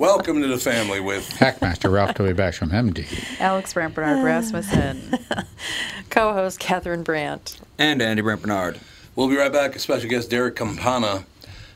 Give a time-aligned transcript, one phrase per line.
[0.00, 2.34] Welcome to the family with Hackmaster Ralph W.
[2.34, 3.04] Basham, MD.
[3.38, 5.18] Alex Brandt Bernard Rasmussen.
[6.08, 7.60] Co host Catherine Brandt.
[7.76, 8.80] And Andy Brent Bernard.
[9.14, 9.76] We'll be right back.
[9.76, 11.26] A special guest, Derrick Campana.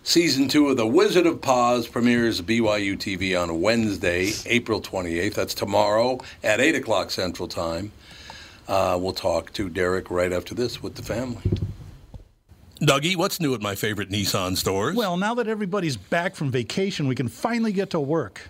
[0.04, 5.34] Season two of The Wizard of Paws premieres BYU TV on Wednesday, April 28th.
[5.34, 7.92] That's tomorrow at 8 o'clock Central Time.
[8.66, 11.42] Uh, we'll talk to Derrick right after this with the family.
[12.80, 14.96] Dougie, what's new at my favorite Nissan stores?
[14.96, 18.48] Well, now that everybody's back from vacation, we can finally get to work.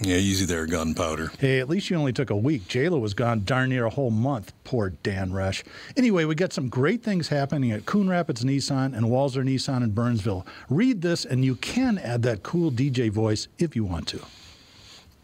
[0.00, 1.32] Yeah, easy there, gunpowder.
[1.38, 2.68] Hey, at least you only took a week.
[2.68, 4.52] JLo was gone darn near a whole month.
[4.64, 5.64] Poor Dan Rush.
[5.96, 9.90] Anyway, we got some great things happening at Coon Rapids Nissan and Walser Nissan in
[9.90, 10.46] Burnsville.
[10.68, 14.20] Read this, and you can add that cool DJ voice if you want to.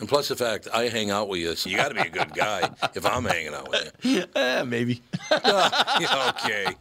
[0.00, 2.10] And plus the fact I hang out with you, so you got to be a
[2.10, 4.24] good guy if I'm hanging out with you.
[4.34, 5.02] Eh, maybe.
[5.32, 6.74] okay.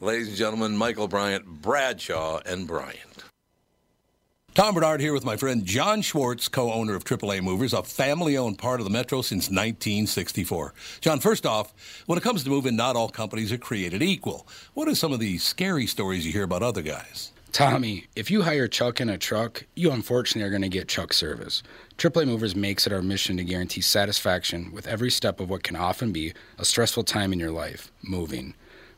[0.00, 2.98] Ladies and gentlemen, Michael Bryant, Bradshaw, and Bryant.
[4.54, 8.36] Tom Barnard here with my friend John Schwartz, co owner of AAA Movers, a family
[8.36, 10.74] owned part of the Metro since 1964.
[11.00, 11.72] John, first off,
[12.06, 14.48] when it comes to moving, not all companies are created equal.
[14.74, 17.30] What are some of the scary stories you hear about other guys?
[17.52, 21.12] Tommy, if you hire Chuck in a truck, you unfortunately are going to get Chuck
[21.12, 21.64] service.
[21.98, 25.74] AAA Movers makes it our mission to guarantee satisfaction with every step of what can
[25.74, 28.54] often be a stressful time in your life, moving.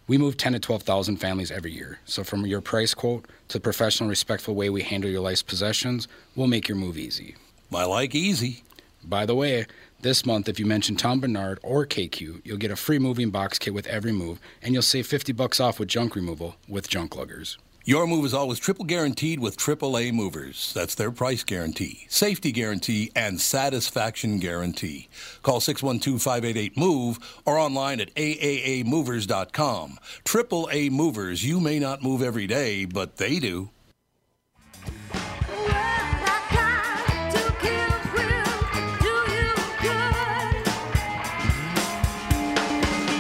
[0.07, 1.99] We move 10 to 12,000 families every year.
[2.05, 6.07] So from your price quote to the professional, respectful way we handle your life's possessions,
[6.37, 7.37] we'll make your move easy.
[7.75, 8.65] I like easy.
[9.03, 9.67] By the way,
[10.03, 13.59] this month, if you mention Tom Barnard or KQ, you'll get a free moving box
[13.59, 17.17] kit with every move, and you'll save 50 bucks off with junk removal with Junk
[17.17, 17.57] Luggers.
[17.85, 20.73] Your move is always triple guaranteed with AAA Movers.
[20.73, 25.09] That's their price guarantee, safety guarantee, and satisfaction guarantee.
[25.43, 29.99] Call 612-588-MOVE or online at aaamovers.com.
[30.25, 33.71] AAA Movers, you may not move every day, but they do.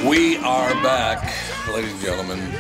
[0.09, 1.32] We are back,
[1.69, 2.51] ladies and gentlemen.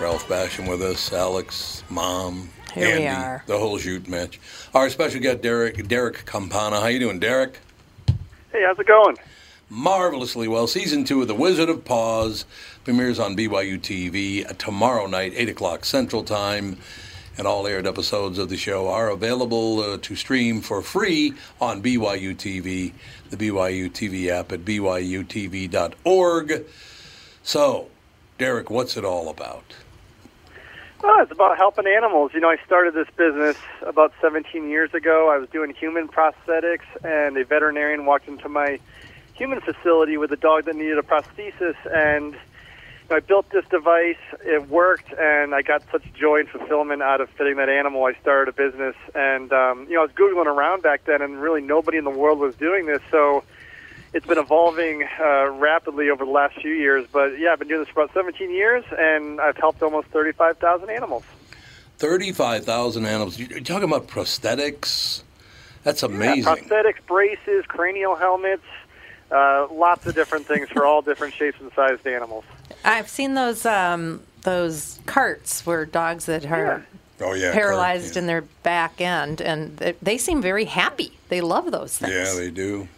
[0.00, 3.42] Ralph Basham with us, Alex, Mom, Here we Andy, are.
[3.46, 4.38] the whole shoot match.
[4.74, 6.80] Our special guest, Derrick Derrick Campana.
[6.80, 7.60] How you doing, Derrick?
[8.52, 9.16] Hey, how's it going?
[9.68, 10.68] marvelously well.
[10.68, 12.44] Season two of The Wizard of Paws
[12.84, 16.78] premieres on BYU TV tomorrow night, 8 o'clock Central Time.
[17.36, 21.82] And all aired episodes of the show are available uh, to stream for free on
[21.82, 22.92] BYU TV,
[23.28, 25.74] the BYU TV app at byutv.org.
[27.42, 27.88] So,
[28.38, 29.64] Derrick, what's it all about?
[31.06, 32.32] Well, it's about helping animals.
[32.34, 35.30] You know, I started this business about 17 years ago.
[35.30, 38.80] I was doing human prosthetics, and a veterinarian walked into my
[39.34, 43.64] human facility with a dog that needed a prosthesis, and you know, I built this
[43.66, 44.18] device.
[44.44, 48.04] It worked, and I got such joy and fulfillment out of fitting that animal.
[48.04, 51.40] I started a business, and um, you know, I was googling around back then, and
[51.40, 53.00] really nobody in the world was doing this.
[53.12, 53.44] So
[54.16, 57.06] it's been evolving uh, rapidly over the last few years.
[57.12, 60.88] But yeah, I've been doing this for about 17 years, and I've helped almost 35,000
[60.88, 61.22] animals.
[61.98, 63.38] 35,000 animals.
[63.38, 65.22] You're talking about prosthetics?
[65.82, 66.44] That's amazing.
[66.44, 68.64] Yeah, prosthetics, braces, cranial helmets,
[69.30, 72.44] uh, lots of different things for all different shapes and sized animals.
[72.84, 76.86] I've seen those um, those carts where dogs that are
[77.20, 77.52] Oh, yeah.
[77.52, 78.20] paralyzed cart, yeah.
[78.20, 81.12] in their back end, and they, they seem very happy.
[81.28, 82.12] They love those things.
[82.12, 82.88] Yeah, they do.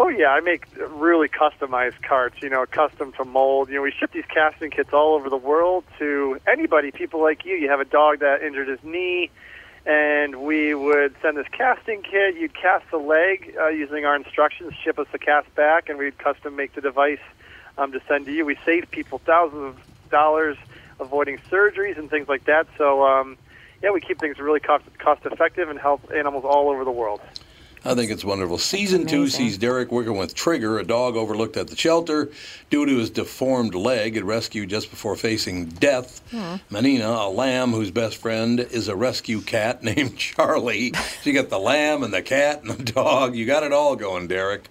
[0.00, 2.36] Oh yeah, I make really customized carts.
[2.40, 3.68] You know, custom to mold.
[3.68, 7.44] You know, we ship these casting kits all over the world to anybody, people like
[7.44, 7.56] you.
[7.56, 9.28] You have a dog that injured his knee,
[9.84, 12.36] and we would send this casting kit.
[12.36, 16.16] You'd cast the leg uh, using our instructions, ship us the cast back, and we'd
[16.16, 17.18] custom make the device
[17.76, 18.46] um, to send to you.
[18.46, 20.56] We save people thousands of dollars
[21.00, 22.68] avoiding surgeries and things like that.
[22.78, 23.04] So.
[23.04, 23.36] Um,
[23.80, 27.20] yeah, we keep things really cost cost effective and help animals all over the world.
[27.88, 28.58] I think it's wonderful.
[28.58, 32.30] Season two sees Derrick working with Trigger, a dog overlooked at the shelter
[32.68, 34.14] due to his deformed leg.
[34.14, 36.20] It rescued just before facing death.
[36.70, 40.92] Manina, a lamb whose best friend is a rescue cat named Charlie.
[40.92, 43.34] So you got the lamb and the cat and the dog.
[43.34, 44.68] You got it all going, Derrick.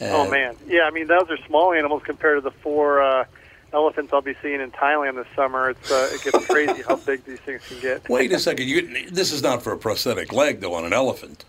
[0.00, 0.82] Oh Uh, man, yeah.
[0.82, 3.24] I mean, those are small animals compared to the four uh,
[3.72, 5.70] elephants I'll be seeing in Thailand this summer.
[5.70, 8.08] It's uh, it gets crazy how big these things can get.
[8.08, 8.66] Wait a second.
[8.66, 11.44] You, this is not for a prosthetic leg, though, on an elephant.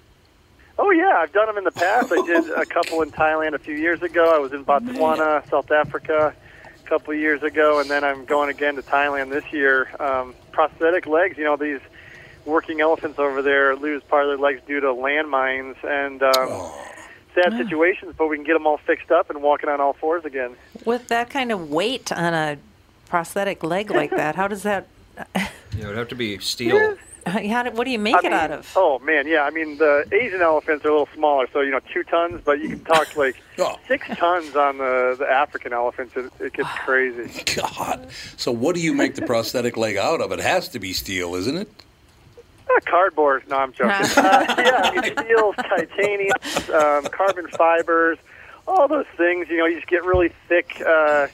[0.80, 2.12] Oh yeah, I've done them in the past.
[2.12, 4.36] I did a couple in Thailand a few years ago.
[4.36, 6.34] I was in Botswana, South Africa,
[6.66, 9.90] a couple of years ago, and then I'm going again to Thailand this year.
[10.00, 11.38] Um, prosthetic legs.
[11.38, 11.80] You know these
[12.46, 16.22] working elephants over there lose part of their legs due to landmines and.
[16.24, 16.72] Um,
[17.34, 20.26] Sad situations, but we can get them all fixed up and walking on all fours
[20.26, 20.56] again.
[20.86, 22.58] With that kind of weight on a
[23.06, 24.88] prosthetic leg like that, how does that?
[25.36, 25.48] Yeah,
[25.78, 26.98] it would have to be steel.
[27.54, 28.72] How do, what do you make I it mean, out of?
[28.76, 29.44] Oh man, yeah.
[29.44, 32.42] I mean, the Asian elephants are a little smaller, so you know, two tons.
[32.44, 33.76] But you can talk like Oh.
[33.88, 36.16] six tons on the the African elephants.
[36.16, 37.44] It, it gets crazy.
[37.56, 38.08] God.
[38.38, 40.32] So what do you make the prosthetic leg out of?
[40.32, 41.70] It has to be steel, isn't it?
[42.70, 43.44] Uh, cardboard.
[43.50, 43.92] No, I'm joking.
[44.18, 46.36] uh, yeah, I mean, steel, titanium,
[46.74, 48.18] um, carbon fibers,
[48.68, 49.48] all those things.
[49.50, 51.28] You know, you just get really thick uh,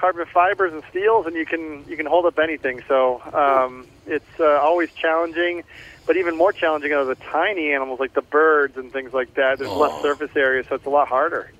[0.00, 2.82] carbon fibers and steels, and you can you can hold up anything.
[2.88, 5.62] So um, it's uh, always challenging.
[6.06, 9.58] But even more challenging are the tiny animals like the birds and things like that.
[9.58, 11.50] There's less surface area, so it's a lot harder.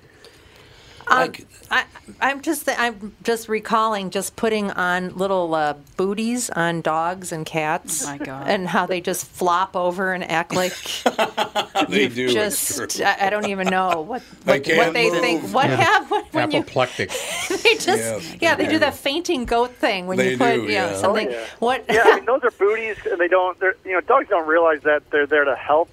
[1.07, 1.33] Um,
[1.69, 1.85] I,
[2.19, 8.05] I'm just I'm just recalling just putting on little uh, booties on dogs and cats,
[8.05, 8.47] Oh, my God.
[8.47, 10.73] and how they just flop over and act like
[11.89, 12.29] They do.
[12.29, 13.01] just.
[13.01, 15.43] I, I don't even know what what, can't what they think.
[15.53, 17.09] What happened when you Apoplectic.
[17.63, 18.79] they just Yes, yeah they they do do.
[18.79, 20.95] that fainting goat thing when They you put do, you know yeah.
[20.97, 21.27] something.
[21.27, 21.45] Oh, yeah.
[21.59, 23.59] What yeah, I mean, those are booties, and they don't.
[23.59, 25.89] They're you know, dogs don't realize that they're there to help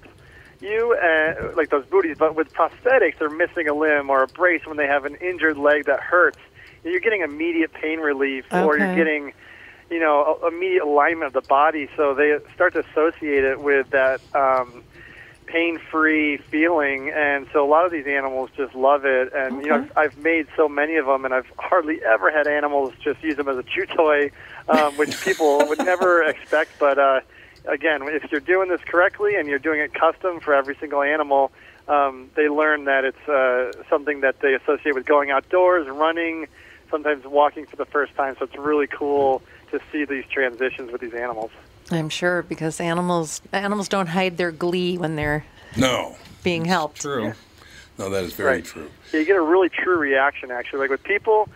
[0.61, 2.17] you, uh, like those booties.
[2.17, 5.57] But with prosthetics, they're missing a limb or a brace when they have an injured
[5.57, 6.39] leg that hurts.
[6.83, 9.33] You're getting immediate pain relief, or you're getting,
[9.89, 11.89] you know, immediate alignment of the body.
[11.97, 14.21] So they start to associate it with that.
[14.33, 14.83] Um,
[15.49, 19.33] pain-free feeling, and so a lot of these animals just love it.
[19.33, 22.47] And you know, I've, I've made so many of them, and I've hardly ever had
[22.47, 24.31] animals just use them as a chew toy,
[24.67, 26.77] um, which people would never expect.
[26.79, 27.21] But uh,
[27.65, 31.51] again, if you're doing this correctly and you're doing it custom for every single animal,
[31.87, 36.47] um, they learn that it's uh, something that they associate with going outdoors, running,
[36.91, 38.35] sometimes walking for the first time.
[38.39, 41.51] So it's really cool to see these transitions with these animals.
[41.91, 45.43] I'm sure because animals animals don't hide their glee when they're
[45.75, 46.17] No.
[46.43, 47.01] being helped.
[47.01, 47.33] True.
[47.97, 48.65] No, that is very Right.
[48.65, 48.89] true.
[49.11, 51.49] you get a really true reaction actually like with people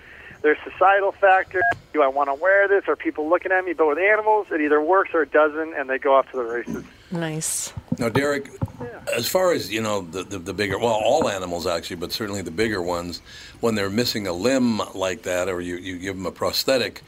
[0.44, 1.62] there's societal factor
[1.94, 4.62] do i want to wear this are people looking at me but with animals it
[4.62, 6.84] either works or it doesn't and they go off to the races
[7.14, 7.72] Nice.
[8.00, 8.50] Now, Derrick,
[9.16, 12.42] as far as you know, the, the the bigger, well, all animals actually, but certainly
[12.42, 13.22] the bigger ones,
[13.60, 17.04] when they're missing a limb like that, or you, you give them a prosthetic,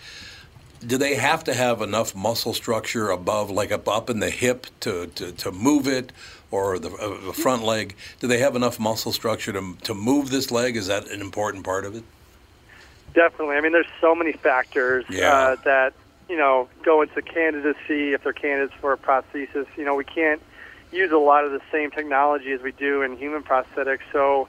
[0.86, 4.68] do they have to have enough muscle structure above, like up up in the hip,
[4.82, 6.12] to to, to move it,
[6.52, 7.96] or the, uh, the front leg?
[8.20, 10.76] Do they have enough muscle structure to to move this leg?
[10.76, 12.04] Is that an important part of it?
[13.16, 13.56] Definitely.
[13.56, 15.32] I mean, there's so many factors Yeah.
[15.32, 15.94] uh, that
[16.28, 19.68] you know go into candidacy if they're candidates for a prosthesis.
[19.78, 20.42] You know, we can't
[20.92, 24.04] use a lot of the same technology as we do in human prosthetics.
[24.12, 24.48] So,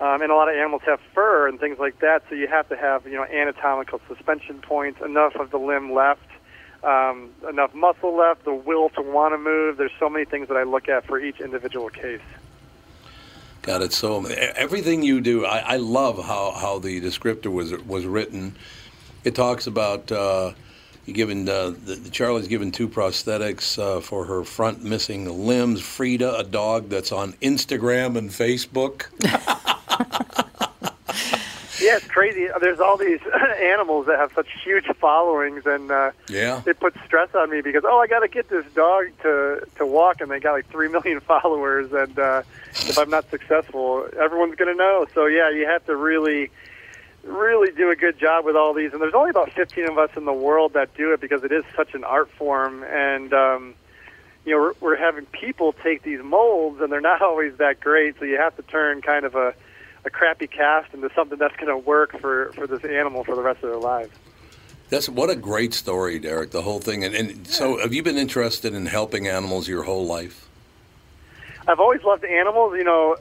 [0.00, 2.22] um, and a lot of animals have fur and things like that.
[2.28, 6.28] So you have to have you know anatomical suspension points, enough of the limb left,
[6.84, 9.78] um, enough muscle left, the will to want to move.
[9.78, 12.20] There's so many things that I look at for each individual case.
[13.62, 15.46] God, it's so everything you do.
[15.46, 18.56] I, I love how, how the descriptor was was written.
[19.22, 20.52] It talks about uh,
[21.06, 25.80] given uh, the, the Charlie's given two prosthetics uh, for her front missing limbs.
[25.80, 29.06] Frida, a dog that's on Instagram and Facebook.
[31.82, 32.46] Yeah, it's crazy.
[32.60, 33.18] There's all these
[33.60, 36.62] animals that have such huge followings, and uh, Yeah.
[36.64, 39.84] it puts stress on me because oh, I got to get this dog to to
[39.86, 44.54] walk, and they got like three million followers, and uh, if I'm not successful, everyone's
[44.54, 45.06] going to know.
[45.12, 46.50] So yeah, you have to really,
[47.24, 48.92] really do a good job with all these.
[48.92, 51.50] And there's only about 15 of us in the world that do it because it
[51.50, 53.74] is such an art form, and um,
[54.44, 58.20] you know we're, we're having people take these molds, and they're not always that great.
[58.20, 59.52] So you have to turn kind of a
[60.04, 63.42] a crappy cast into something that's going to work for for this animal for the
[63.42, 64.12] rest of their lives.
[64.88, 66.50] That's what a great story, Derrick.
[66.50, 67.02] The whole thing.
[67.02, 70.48] And, and so, have you been interested in helping animals your whole life?
[71.66, 72.74] I've always loved animals.
[72.76, 73.16] You know,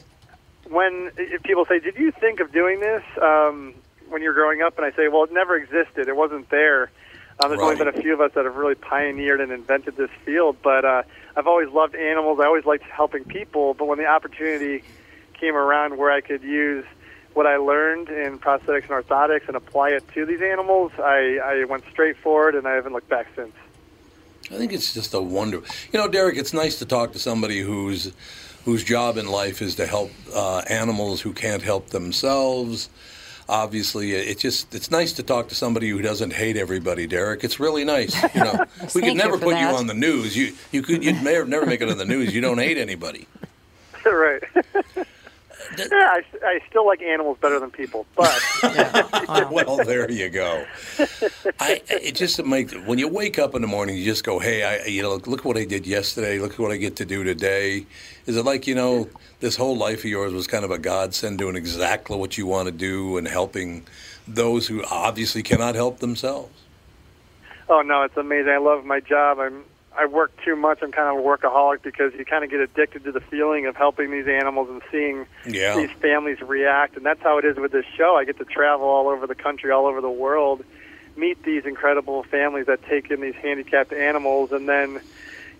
[0.70, 3.74] when if people say, "Did you think of doing this um,
[4.10, 6.08] when you were growing up?" and I say, "Well, it never existed.
[6.08, 6.92] It wasn't there."
[7.40, 10.12] Um, there's only been a few of us that have really pioneered and invented this
[10.26, 11.04] field, but uh,
[11.36, 12.40] I've always loved animals.
[12.40, 13.74] I always liked helping people.
[13.74, 14.84] But when the opportunity
[15.42, 16.86] came around where I could use
[17.34, 21.66] what I learned in prosthetics and orthotics and apply it to these animals, I, I
[21.66, 23.54] went straight forward, and I haven't looked back since.
[24.52, 25.62] I think it's just a wonder.
[25.92, 28.14] You know, Derrick, it's nice to talk to somebody whose
[28.66, 32.90] whose job in life is to help uh, animals who can't help themselves.
[33.50, 37.44] Obviously, it just it's nice to talk to somebody who doesn't hate everybody, Derrick.
[37.44, 38.14] It's really nice.
[38.36, 40.36] You know, we could never for put you on the news.
[40.36, 42.34] You you could you'd may never make it on the news.
[42.36, 43.28] You don't hate anybody.
[44.06, 44.44] right.
[45.78, 48.42] yeah, I, I still like animals better than people, but
[49.52, 50.66] well, there you go.
[51.60, 54.64] I, it just makes when you wake up in the morning, you just go, "Hey,
[54.64, 56.40] I, you know, look what I did yesterday.
[56.40, 57.86] Look what I get to do today."
[58.26, 59.10] Is it like you know,
[59.40, 62.68] this whole life of yours was kind of a godsend, doing exactly what you want
[62.68, 63.86] to do and helping
[64.28, 66.54] those who obviously cannot help themselves?
[67.70, 68.52] Oh no, it's amazing.
[68.52, 69.40] I love my job.
[69.40, 69.64] I'm
[69.98, 70.80] I work too much.
[70.82, 73.76] I'm kind of a workaholic because you kind of get addicted to the feeling of
[73.76, 75.76] helping these animals and seeing Yeah.
[75.76, 76.96] these families react.
[76.96, 78.16] And that's how it is with this show.
[78.16, 80.64] I get to travel all over the country, all over the world,
[81.18, 85.02] meet these incredible families that take in these handicapped animals, and then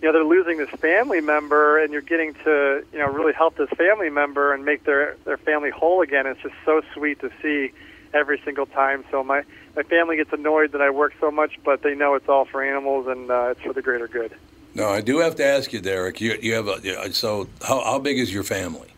[0.00, 3.56] you know they're losing this family member, and you're getting to you know really help
[3.56, 6.26] this family member and make their their family whole again.
[6.26, 7.72] It's just so sweet to see
[8.14, 9.04] every single time.
[9.10, 9.42] So my
[9.76, 12.62] my family gets annoyed that I work so much, but they know it's all for
[12.62, 14.32] animals and uh, it's for the greater good.
[14.74, 16.20] No, I do have to ask you, Derrick.
[16.20, 18.88] You you have a so how how big is your family?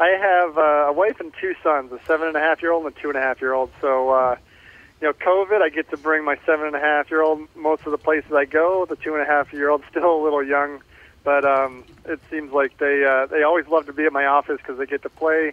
[0.00, 2.86] I have uh, a wife and two sons, a seven and a half year old
[2.86, 3.70] and a two and a half year old.
[3.80, 4.36] So, uh,
[5.00, 7.86] you know, COVID, I get to bring my seven and a half year old most
[7.86, 8.86] of the places I go.
[8.86, 10.80] The two and a half year old still a little young,
[11.22, 14.58] but um, it seems like they uh, they always love to be at my office
[14.58, 15.52] because they get to play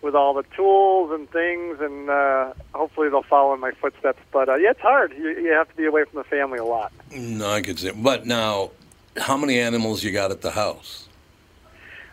[0.00, 4.20] with all the tools and things, and uh, hopefully they'll follow in my footsteps.
[4.32, 5.12] But uh, yeah, it's hard.
[5.16, 6.92] You, you have to be away from the family a lot.
[7.12, 7.90] No, I could say.
[7.90, 8.70] But now,
[9.16, 11.08] how many animals you got at the house?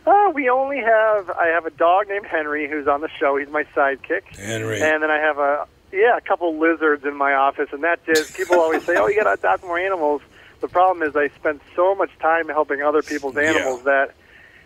[0.06, 3.38] Uh, we only have I have a dog named Henry who's on the show.
[3.38, 4.36] He's my sidekick.
[4.36, 4.82] Henry.
[4.82, 8.36] And then I have a yeah, a couple lizards in my office, and that just
[8.36, 10.22] people always say, "Oh, you got to adopt more animals."
[10.62, 14.16] The problem is I spend so much time helping other people's animals that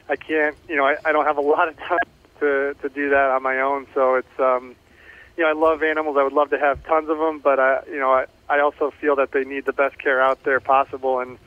[0.07, 1.99] I can't, you know, I, I don't have a lot of time
[2.39, 3.87] to to do that on my own.
[3.93, 4.75] So it's, um,
[5.37, 6.17] you know, I love animals.
[6.17, 8.91] I would love to have tons of them, but I, you know, I I also
[8.91, 11.37] feel that they need the best care out there possible, and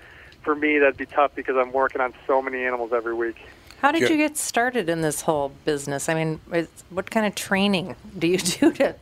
[0.43, 3.37] for me that'd be tough because I'm working on so many animals every week.
[3.81, 6.09] How did you get started in this whole business?
[6.09, 8.95] I mean, it's, what kind of training do you do to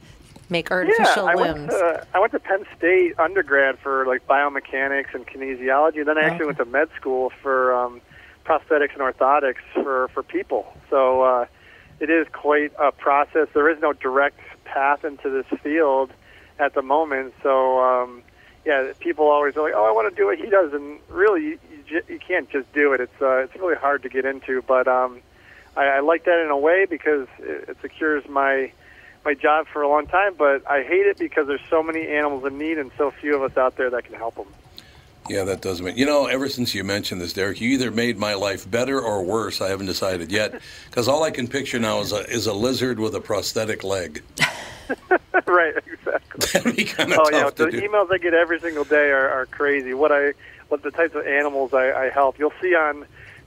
[0.49, 1.59] make artificial yeah, I limbs?
[1.59, 6.16] Went to, I went to Penn State undergrad for like biomechanics and kinesiology, and then
[6.16, 8.00] I actually went to med school for um,
[8.44, 10.73] prosthetics and orthotics for for people.
[10.88, 11.47] So uh,
[12.00, 13.49] it is quite a process.
[13.54, 16.11] There is no direct path into this field
[16.59, 17.35] at the moment.
[17.42, 18.23] So um,
[18.64, 21.42] yeah, people always are like, "Oh, I want to do what he does," and really,
[21.42, 23.00] you, you, you can't just do it.
[23.00, 25.21] It's uh, it's really hard to get into, but um,
[25.76, 28.73] I, I like that in a way because it, it secures my
[29.25, 32.45] my job for a long time, but I hate it because there's so many animals
[32.45, 34.47] in need and so few of us out there that can help them.
[35.30, 36.26] Yeah, that does make you know.
[36.26, 39.60] Ever since you mentioned this, Derrick, you either made my life better or worse.
[39.60, 42.99] I haven't decided yet, because all I can picture now is a is a lizard
[42.99, 44.25] with a prosthetic leg.
[45.46, 46.46] right, exactly.
[46.52, 47.88] That'd be kind of oh tough yeah, to the do.
[47.88, 49.94] emails I get every single day are, are crazy.
[49.94, 50.32] What I
[50.68, 52.40] what the types of animals I, I help.
[52.40, 53.06] You'll see on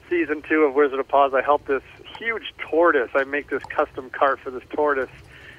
[0.10, 1.84] season two of Wizard of Paws, I help this
[2.18, 3.10] huge tortoise.
[3.14, 5.10] I make this custom cart for this tortoise,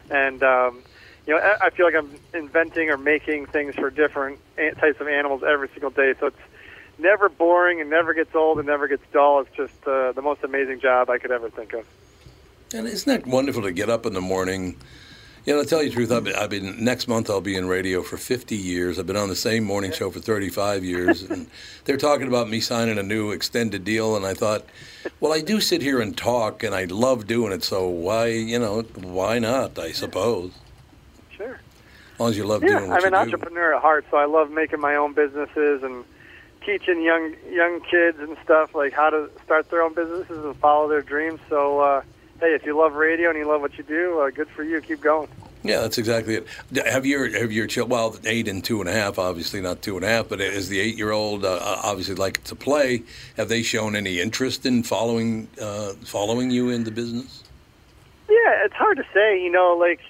[0.08, 0.82] and um,
[1.26, 5.42] you know I, feel like I'm inventing or making things for different types of animals
[5.42, 6.14] every single day.
[6.20, 6.36] So it's
[6.98, 9.40] never boring and never gets old and never gets dull.
[9.40, 11.86] It's just uh, the most amazing job I could ever think of.
[12.72, 14.76] And isn't that wonderful to get up in the morning?
[15.44, 17.54] You know, to tell you the truth, I've been, I've been next month I'll be
[17.54, 18.98] in radio for 50 years.
[18.98, 21.46] I've been on the same morning show for 35 years, and
[21.84, 24.16] they're talking about me signing a new extended deal.
[24.16, 24.64] And I thought,
[25.20, 27.62] well, I do sit here and talk, and I love doing it.
[27.62, 29.78] So why, you know, why not?
[29.78, 30.52] I suppose.
[32.24, 33.18] Long as you love Yeah, doing what I'm an do.
[33.18, 36.06] entrepreneur at heart, so I love making my own businesses and
[36.64, 40.88] teaching young young kids and stuff like how to start their own businesses and follow
[40.88, 41.38] their dreams.
[41.50, 42.00] So, uh,
[42.40, 44.80] hey, if you love radio and you love what you do, uh, good for you.
[44.80, 45.28] Keep going.
[45.64, 46.46] Yeah, that's exactly it.
[46.86, 47.90] Have your have your child?
[47.90, 50.70] Well, eight and two and a half, obviously not two and a half, but is
[50.70, 53.02] the eight year old uh, obviously like to play?
[53.36, 57.44] Have they shown any interest in following uh, following you in the business?
[58.30, 59.42] Yeah, it's hard to say.
[59.42, 60.00] You know, like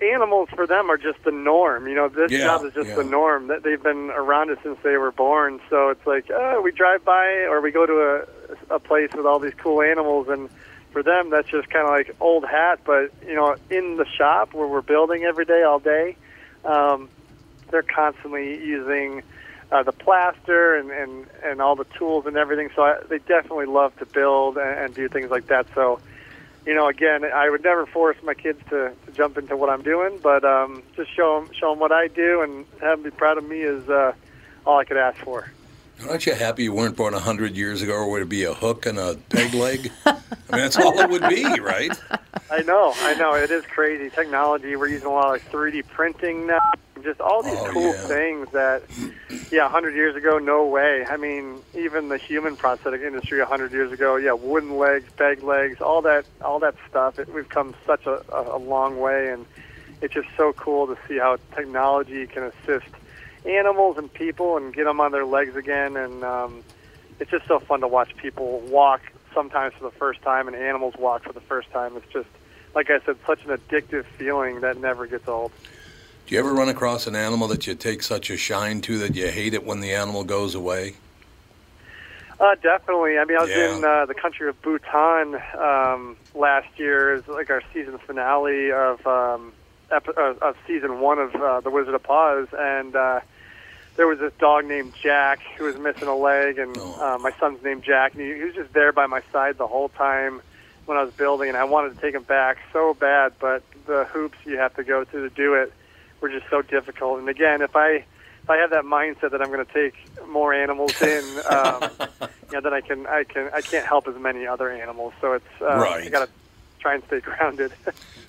[0.00, 1.88] animals for them are just the norm.
[1.88, 2.94] You know, this Yeah, job is just yeah.
[2.96, 3.48] the norm.
[3.48, 5.60] That they've been around it since they were born.
[5.70, 8.26] So it's like uh, we drive by or we go to
[8.70, 10.48] a, a place with all these cool animals, and
[10.92, 12.80] for them that's just kind of like old hat.
[12.84, 16.16] But you know, in the shop where we're building every day, all day,
[16.64, 17.08] um,
[17.70, 19.22] they're constantly using.
[19.70, 22.70] Uh, the plaster and, and, and all the tools and everything.
[22.74, 25.66] So I, they definitely love to build and, and do things like that.
[25.74, 26.00] So
[26.66, 29.82] you know, again, I would never force my kids to, to jump into what I'm
[29.82, 33.10] doing, but um, just show them, show them what I do and have them be
[33.10, 34.12] proud of me is uh,
[34.66, 35.50] all I could ask for.
[36.06, 38.54] Aren't you happy you weren't born a hundred years ago, or would it be a
[38.54, 39.90] hook and a peg leg?
[40.06, 40.22] I mean,
[40.62, 41.90] that's all it would be, right?
[42.50, 44.76] I know, I know, it is crazy technology.
[44.76, 46.60] We're using a lot of like 3D printing now,
[47.02, 48.06] just all these Oh, cool yeah.
[48.06, 48.82] things that,
[49.50, 51.04] yeah, 100 years ago, no way.
[51.04, 55.80] I mean, even the human prosthetic industry 100 years ago, yeah, wooden legs, peg legs,
[55.80, 57.18] all that, all that stuff.
[57.18, 59.44] It, we've come such a, a long way, and
[60.00, 62.86] it's just so cool to see how technology can assist
[63.44, 65.96] animals and people and get them on their legs again.
[65.96, 66.62] And um,
[67.20, 69.00] it's just so fun to watch people walk
[69.34, 71.96] sometimes for the first time and animals walk for the first time.
[71.96, 72.28] It's just,
[72.74, 75.52] like I said, such an addictive feeling that never gets old.
[76.26, 79.14] Do you ever run across an animal that you take such a shine to that
[79.14, 80.94] you hate it when the animal goes away?
[82.40, 83.18] Uh, definitely.
[83.18, 83.76] I mean, I was Yeah.
[83.76, 87.14] in uh, the country of Bhutan um, last year.
[87.14, 89.52] It was like our season finale of um,
[89.90, 93.20] epi- uh, of season one of uh, The Wizard of Paws, and uh,
[93.96, 97.14] there was this dog named Jack who was missing a leg, and Oh.
[97.14, 99.66] uh, my son's named Jack, and he, he was just there by my side the
[99.66, 100.40] whole time
[100.86, 104.06] when I was building, and I wanted to take him back so bad, but the
[104.12, 105.72] hoops you have to go through to do it
[106.20, 107.18] were just so difficult.
[107.20, 108.04] And again, if I
[108.42, 109.94] if I have that mindset that I'm going to take
[110.28, 111.90] more animals in, um,
[112.50, 115.12] you know, then I can I can I can't help as many other animals.
[115.20, 116.10] So it's uh, I Right.
[116.10, 116.30] got to
[116.78, 117.72] try and stay grounded.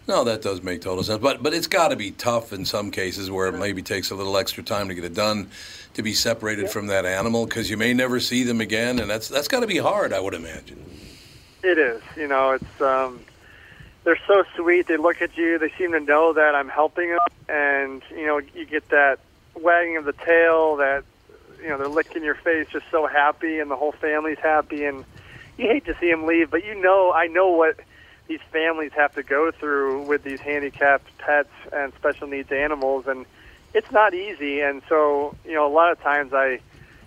[0.07, 1.21] No, that does make total sense.
[1.21, 4.15] But but it's got to be tough in some cases where it maybe takes a
[4.15, 5.49] little extra time to get it done,
[5.93, 9.27] to be separated from that animal because you may never see them again, and that's
[9.27, 10.83] that's got to be hard, I would imagine.
[11.63, 12.01] It is.
[12.15, 13.19] You know, it's um,
[14.03, 14.87] they're so sweet.
[14.87, 15.59] They look at you.
[15.59, 19.19] They seem to know that I'm helping them, and you know, you get that
[19.55, 20.77] wagging of the tail.
[20.77, 21.03] That
[21.61, 24.85] you know, they're licking your face, just so happy, and the whole family's happy.
[24.85, 25.05] And
[25.57, 27.79] you hate to see them leave, but you know, I know what
[28.29, 33.25] these families have to go through with these handicapped pets and special needs animals, and
[33.73, 34.61] it's not easy.
[34.61, 36.59] And so, you know, a lot of times I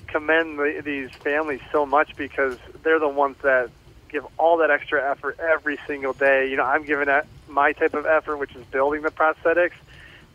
[0.09, 3.71] commend the, these families so much because they're the ones that
[4.09, 6.51] give all that extra effort every single day.
[6.51, 9.79] You know, I'm giving that my type of effort, which is building the prosthetics.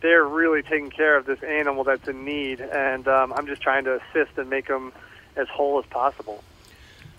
[0.00, 3.84] They're really taking care of this animal that's in need, and um, I'm just trying
[3.84, 4.92] to assist and make them
[5.36, 6.42] as whole as possible.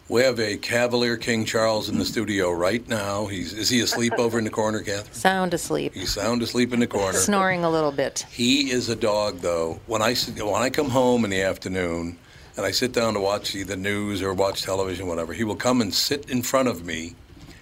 [0.10, 3.28] We have a Cavalier King Charles in the studio right now.
[3.28, 5.14] He's is he asleep over in the corner, Kath?
[5.16, 5.94] Sound asleep.
[5.94, 7.20] He's sound asleep in the corner.
[7.20, 8.26] Snoring a little bit.
[8.32, 9.80] He is a dog, though.
[9.86, 12.18] When I when I come home in the afternoon
[12.58, 15.80] and I sit down to watch the news or watch television, whatever, he will come
[15.80, 17.14] and sit in front of me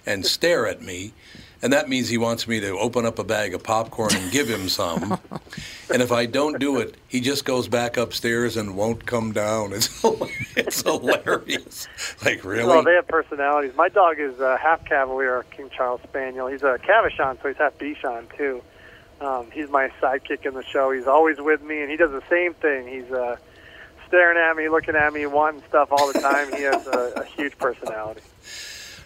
[0.06, 1.12] and stare at me,
[1.62, 4.48] and that means he wants me to open up a bag of popcorn and give
[4.48, 5.18] him some.
[5.92, 9.72] and if I don't do it, he just goes back upstairs and won't come down.
[9.78, 10.02] It's
[10.56, 11.86] it's hilarious.
[12.24, 12.64] Like really?
[12.64, 13.72] Well, they have personalities.
[13.76, 16.46] My dog is uh, half Cavalier, King Charles Spaniel.
[16.48, 18.62] He's a Cavachon, so he's half Bichon too.
[19.20, 20.90] Um, he's my sidekick in the show.
[20.92, 22.86] He's always with me, and he does the same thing.
[22.86, 23.36] He's uh,
[24.06, 26.52] staring at me, looking at me, wanting stuff all the time.
[26.52, 28.22] he has a, a huge personality.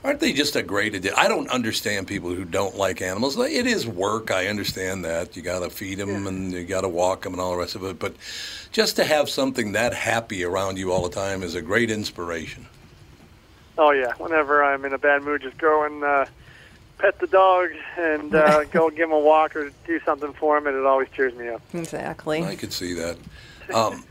[0.04, 1.16] Aren't they just a great addition?
[1.16, 3.38] I don't understand people who don't like animals.
[3.38, 4.32] It is work.
[4.32, 5.36] I understand that.
[5.36, 7.76] You got to feed them and you got to walk them and all the rest
[7.76, 8.00] of it.
[8.00, 8.14] But
[8.72, 12.66] just to have something that happy around you all the time is a great inspiration.
[13.78, 14.12] Oh yeah.
[14.18, 16.26] Whenever I'm in a bad mood, just go and uh,
[16.98, 20.66] pet the dog and uh, go give him a walk or do something for him,
[20.66, 21.62] and it always cheers me up.
[21.74, 22.42] Exactly.
[22.42, 23.16] I could see that.
[23.72, 24.04] Um,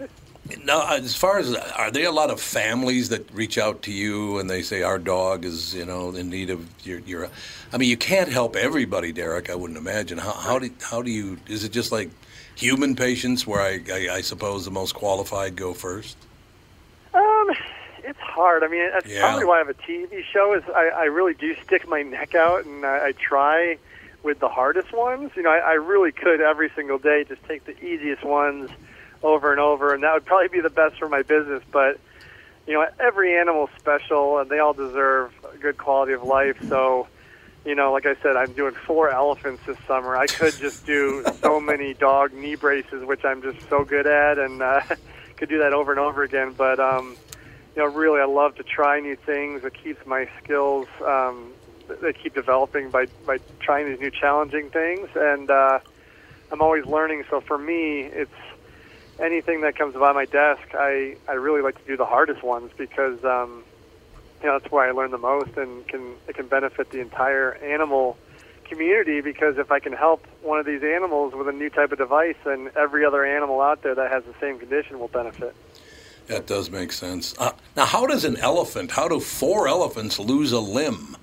[0.66, 4.40] now, as far as are there a lot of families that reach out to you
[4.40, 7.30] and they say our dog is you know in need of your your?
[7.72, 9.50] I mean, you can't help everybody, Derrick.
[9.50, 10.18] I wouldn't imagine.
[10.18, 11.38] How how do how do you?
[11.48, 12.10] Is it just like
[12.56, 16.18] human patients where I I, I suppose the most qualified go first?
[17.14, 17.52] Um,
[18.04, 18.64] it's hard.
[18.64, 19.22] I mean, that's Yeah.
[19.22, 20.54] probably why I have a TV show.
[20.54, 23.78] Is I, I really do stick my neck out and I, I try
[24.24, 25.32] with the hardest ones.
[25.36, 28.72] You know, I, I really could every single day just take the easiest ones
[29.24, 31.64] over and over, and that would probably be the best for my business.
[31.72, 32.00] But
[32.68, 36.58] you know, every animal's special, and they all deserve a good quality of life.
[36.68, 37.08] So.
[37.64, 40.18] You know, like I said, I'm doing four elephants this summer.
[40.18, 44.40] I could just do so many dog knee braces, which I'm just so good at,
[44.40, 44.82] and uh,
[45.38, 46.54] could do that over and over again.
[46.58, 47.16] But um,
[47.76, 49.64] you know, really, I love to try new things.
[49.64, 50.88] It keeps my skills.
[51.06, 51.54] Um,
[52.02, 55.80] they keep developing by by trying these new challenging things, and uh,
[56.52, 57.24] I'm always learning.
[57.30, 58.32] So for me, it's
[59.22, 60.74] anything that comes by my desk.
[60.74, 63.64] I I really like to do the hardest ones because um,
[64.42, 67.54] you know that's where I learn the most, and can it can benefit the entire
[67.56, 68.18] animal
[68.66, 69.22] community.
[69.22, 72.36] Because if I can help one of these animals with a new type of device,
[72.44, 75.56] then every other animal out there that has the same condition will benefit.
[76.28, 77.36] That does make sense.
[77.38, 78.92] Uh, now, how does an elephant?
[78.92, 81.18] How do four elephants lose a limb?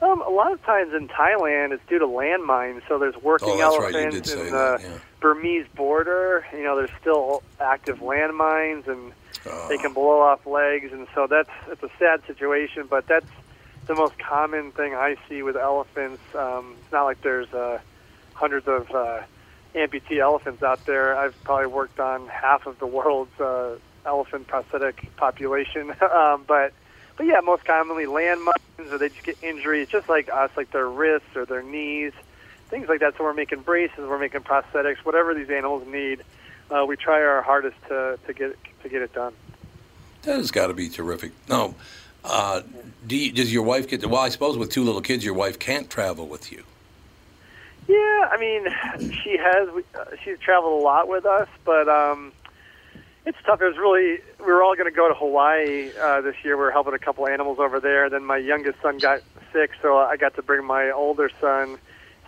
[0.00, 2.82] Um, a lot of times in Thailand, it's due to landmines.
[2.88, 4.98] So there's working Oh, that's right, you did say in that, yeah.
[5.22, 6.44] Burmese border.
[6.52, 9.12] You know, there's still active landmines, and
[9.44, 9.66] Oh.
[9.68, 10.92] they can blow off legs.
[10.92, 13.26] And so that's it's a sad situation, but that's
[13.86, 16.22] the most common thing I see with elephants.
[16.34, 17.80] Um, it's not like there's uh,
[18.34, 19.22] hundreds of uh,
[19.74, 21.16] amputee elephants out there.
[21.16, 26.72] I've probably worked on half of the world's uh, elephant prosthetic population, um, but
[27.16, 30.88] but yeah, most commonly landmines, or they just get injuries, just like us, like their
[30.88, 32.12] wrists or their knees,
[32.72, 33.14] things like that.
[33.18, 36.22] So we're making braces, we're making prosthetics, whatever these animals need.
[36.70, 39.34] Uh, we try our hardest to, to get to get it done.
[40.22, 41.32] That has got to be terrific.
[41.48, 41.74] No,
[42.24, 42.62] uh,
[43.06, 44.00] do you, does your wife get?
[44.00, 46.64] To, well, I suppose with two little kids, your wife can't travel with you.
[47.88, 49.68] Yeah, I mean, she has.
[49.70, 52.32] we- uh, She's traveled a lot with us, but um,
[53.26, 53.60] it's tough.
[53.60, 54.20] It was really.
[54.38, 56.56] We were all going to go to Hawaii uh, this year.
[56.56, 58.08] We were helping a couple animals over there.
[58.08, 59.20] Then my youngest son got
[59.52, 61.76] sick, so I got to bring my older son.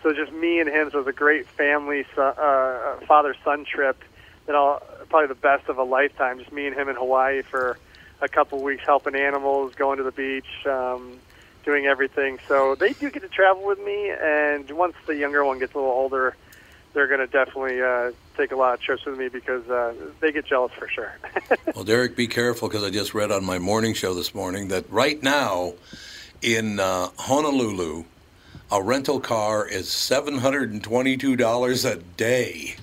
[0.04, 0.90] So just me and him.
[0.92, 4.00] So it was a great family son, uh, father-son trip.
[4.46, 6.38] That all probably the best of a lifetime.
[6.38, 7.78] Just me and him in Hawaii for
[8.20, 10.66] a couple weeks, helping animals, going to the beach.
[10.66, 11.18] Um,
[11.64, 12.38] doing everything.
[12.46, 15.78] So they do get to travel with me, and once the younger one gets a
[15.78, 16.36] little older,
[16.92, 20.30] they're going to definitely uh, take a lot of trips with me because uh, they
[20.30, 21.18] get jealous for sure.
[21.74, 24.88] Well, Derrick, be careful because I just read on my morning show this morning that
[24.90, 25.74] right now
[26.40, 28.04] in uh, Honolulu,
[28.70, 32.76] a rental car is seven hundred and twenty-two dollars a day.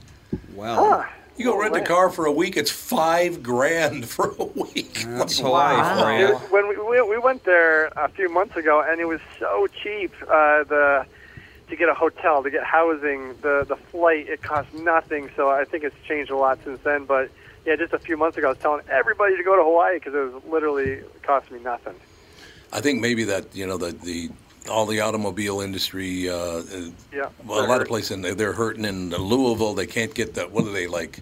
[0.53, 1.05] Wow.
[1.37, 5.03] You go rent a car for a week; it's five grand for a week.
[5.05, 9.01] That's Like, Hawaii for when we, we we went there a few months ago, and
[9.01, 10.13] it was so cheap.
[10.23, 11.05] Uh, the
[11.69, 15.29] to get a hotel, to get housing, the the flight, it cost nothing.
[15.35, 17.05] So I think it's changed a lot since then.
[17.05, 17.31] But
[17.65, 20.13] yeah, just a few months ago, I was telling everybody to go to Hawaii because
[20.13, 21.95] it was literally cost me nothing.
[22.71, 24.29] I think maybe that you know the the
[24.69, 26.30] all the automobile industry.
[26.30, 26.63] Uh, uh,
[27.12, 29.74] Yeah, a they're lot of places in- they're hurting in Louisville.
[29.74, 30.52] They can't get that.
[30.52, 31.19] What are they like?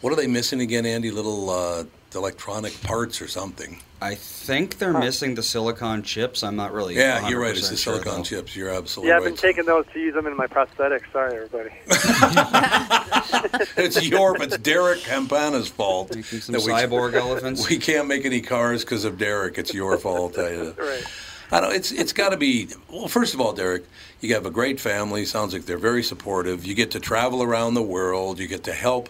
[0.00, 1.10] What are they missing again, Andy?
[1.10, 3.80] Little uh, electronic parts or something.
[4.00, 6.42] I think they're missing the silicon chips.
[6.42, 6.94] I'm not really.
[6.96, 7.56] Yeah, you're right.
[7.56, 8.22] It's the 100% sure, silicon though.
[8.22, 8.54] chips.
[8.54, 9.28] You're absolutely Yeah, I've right.
[9.30, 11.10] been taking those to use them in my prosthetics.
[11.12, 11.70] Sorry, everybody.
[13.78, 16.14] it's your, it's Derrick Campana's fault.
[16.14, 17.68] Making some that we- cyborg elephants.
[17.68, 19.56] We can't make any cars because of Derrick.
[19.58, 20.38] It's your fault.
[20.38, 21.04] I, uh, right.
[21.52, 21.74] I don't.
[21.74, 22.68] It's it's got to be.
[22.90, 23.84] Well, first of all, Derrick,
[24.20, 25.24] you have a great family.
[25.24, 26.66] Sounds like they're very supportive.
[26.66, 28.38] You get to travel around the world.
[28.38, 29.08] You get to help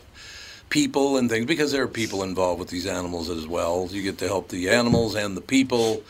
[0.68, 3.88] people and things because there are people involved with these animals as well.
[3.90, 6.02] You get to help the animals and the people.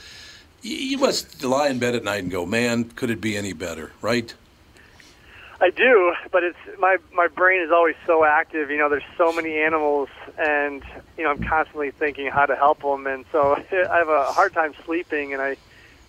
[0.62, 3.92] You must lie in bed at night and go, man, could it be any better,
[4.00, 4.34] right?
[5.60, 8.70] I do, but it's my my brain is always so active.
[8.70, 10.82] You know, there's so many animals, and
[11.16, 14.52] you know, I'm constantly thinking how to help them, and so I have a hard
[14.52, 15.32] time sleeping.
[15.32, 15.56] And I,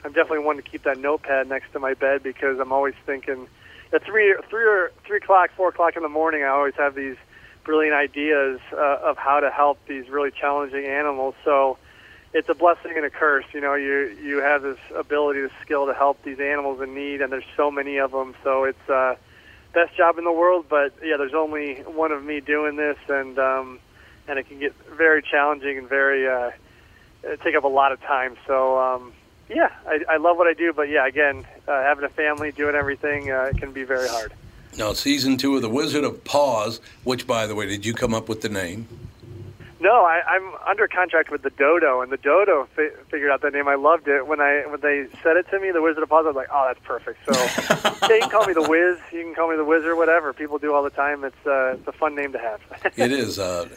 [0.03, 3.47] I'm definitely one to keep that notepad next to my bed because I'm always thinking.
[3.93, 7.15] At three, three or three o'clock, four o'clock in the morning, I always have these
[7.63, 11.35] brilliant ideas uh, of how to help these really challenging animals.
[11.45, 11.77] So
[12.33, 13.45] it's a blessing and a curse.
[13.53, 17.21] You know, you you have this ability, this skill to help these animals in need,
[17.21, 18.35] and there's so many of them.
[18.43, 19.15] So it's uh,
[19.73, 23.37] best job in the world, but yeah, there's only one of me doing this, and
[23.39, 23.79] um,
[24.27, 26.51] and it can get very challenging and very uh,
[27.43, 28.35] take up a lot of time.
[28.45, 29.13] So um,
[29.49, 32.75] yeah, I, I love what I do, but yeah, again, uh, having a family, doing
[32.75, 34.33] everything, uh, can be very hard.
[34.77, 38.13] Now, season two of The Wizard of Paws, which, by the way, did you come
[38.13, 38.87] up with the name?
[39.79, 43.53] No, I, I'm under contract with the Dodo, and the Dodo fi- figured out that
[43.53, 43.67] name.
[43.67, 45.71] I loved it when I when they said it to me.
[45.71, 46.25] The Wizard of Oz.
[46.25, 47.19] I was like, oh, that's perfect.
[47.25, 48.97] So you can call me the Wiz.
[49.11, 49.95] You can call me the Wizard.
[49.95, 51.23] Whatever people do all the time.
[51.23, 52.59] It's uh, it's a fun name to have.
[52.95, 53.37] it is.
[53.37, 53.69] Uh,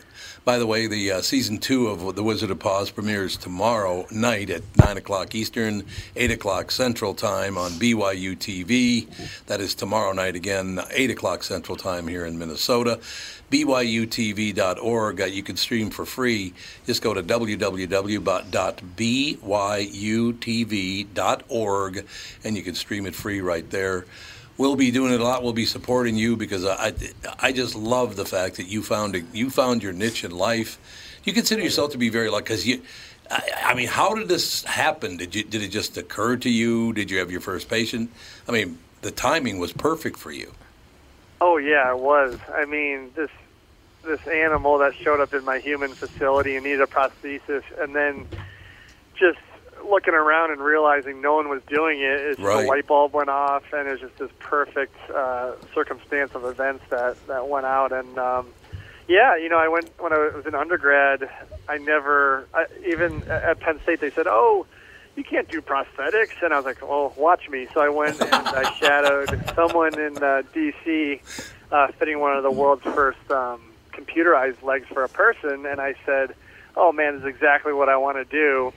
[0.42, 4.48] by the way, the uh, season two of The Wizard of Oz premieres tomorrow night
[4.48, 5.84] at nine o'clock Eastern,
[6.16, 9.06] eight o'clock Central Time on BYU TV.
[9.46, 13.00] That is tomorrow night again, eight o'clock Central Time here in Minnesota.
[13.50, 15.20] BYUTV.org.
[15.20, 16.54] Uh, you can stream for free.
[16.86, 17.66] Just go to www.byutv.org
[22.44, 24.06] and you can stream it free right there.
[24.56, 25.42] We'll be doing it a lot.
[25.42, 26.92] We'll be supporting you because I,
[27.38, 30.78] I just love the fact that you found a, you found your niche in life.
[31.24, 32.82] You consider yourself to be very lucky because you.
[33.30, 35.16] I, I mean, how did this happen?
[35.16, 36.92] Did you did it just occur to you?
[36.92, 38.10] Did you have your first patient?
[38.46, 40.52] I mean, the timing was perfect for you.
[41.40, 42.38] Oh yeah, it was.
[42.53, 43.31] I mean, this
[44.05, 48.26] this animal that showed up in my human facility and needed a prosthesis, and then
[49.18, 49.38] just
[49.88, 52.62] looking around and realizing no one was doing it, it's right.
[52.62, 56.85] the light bulb went off, and it was just this perfect uh, circumstance of events
[56.90, 57.92] that that went out.
[57.92, 58.48] And um,
[59.09, 61.29] yeah, you know, I went when I was in undergrad.
[61.68, 64.66] I never, I, even at Penn State, they said, "Oh."
[65.20, 68.33] You can't do prosthetics, and I was like, "Well, watch me." So I went and
[68.33, 71.20] I shadowed someone in uh, D.C.
[71.70, 73.61] Uh, fitting one of the world's first um,
[73.92, 76.35] computerized legs for a person, and I said,
[76.74, 78.72] "Oh man, this is exactly what I want to do."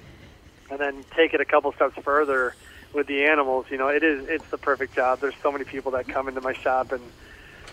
[0.69, 2.55] And then take it a couple steps further
[2.91, 3.67] with the animals.
[3.69, 5.21] You know, it is it's the perfect job.
[5.21, 7.01] There's so many people that come into my shop and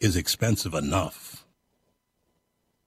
[0.00, 1.43] is expensive enough.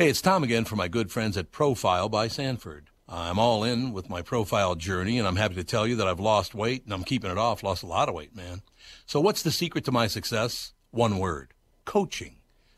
[0.00, 2.88] Hey, it's Tom again for my good friends at Profile by Sanford.
[3.06, 6.18] I'm all in with my profile journey, and I'm happy to tell you that I've
[6.18, 7.62] lost weight and I'm keeping it off.
[7.62, 8.62] Lost a lot of weight, man.
[9.04, 10.72] So, what's the secret to my success?
[10.90, 11.52] One word
[11.84, 12.36] coaching.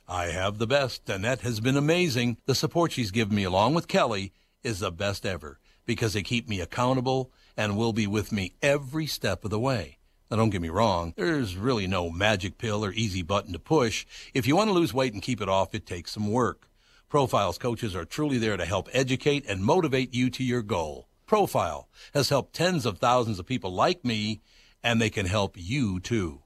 [0.09, 2.39] I have the best, that has been amazing.
[2.47, 4.33] The support she's given me, along with Kelly,
[4.65, 9.07] is the best ever because they keep me accountable and will be with me every
[9.07, 9.99] step of the way.
[10.29, 14.07] Now, don't get me wrong, there's really no magic pill or easy button to push.
[14.35, 16.67] If you want to lose weight and keep it off, it takes some work.
[17.13, 21.09] Profiles coaches are truly there to help educate and motivate you to your goal.
[21.27, 24.41] Profile has helped tens of thousands of people like me,
[24.83, 26.41] and they can help you too.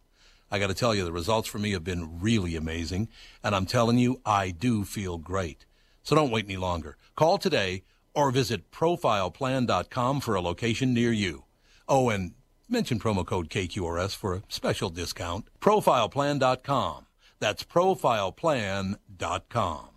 [0.50, 3.08] I got to tell you, the results for me have been really amazing,
[3.44, 5.66] and I'm telling you, I do feel great.
[6.02, 6.96] So don't wait any longer.
[7.14, 11.44] Call today or visit profileplan.com for a location near you.
[11.88, 12.32] Oh, and
[12.68, 15.46] Mention promo code KQRS for a special discount.
[15.60, 17.06] Profileplan.com.
[17.38, 19.95] That's profileplan.com.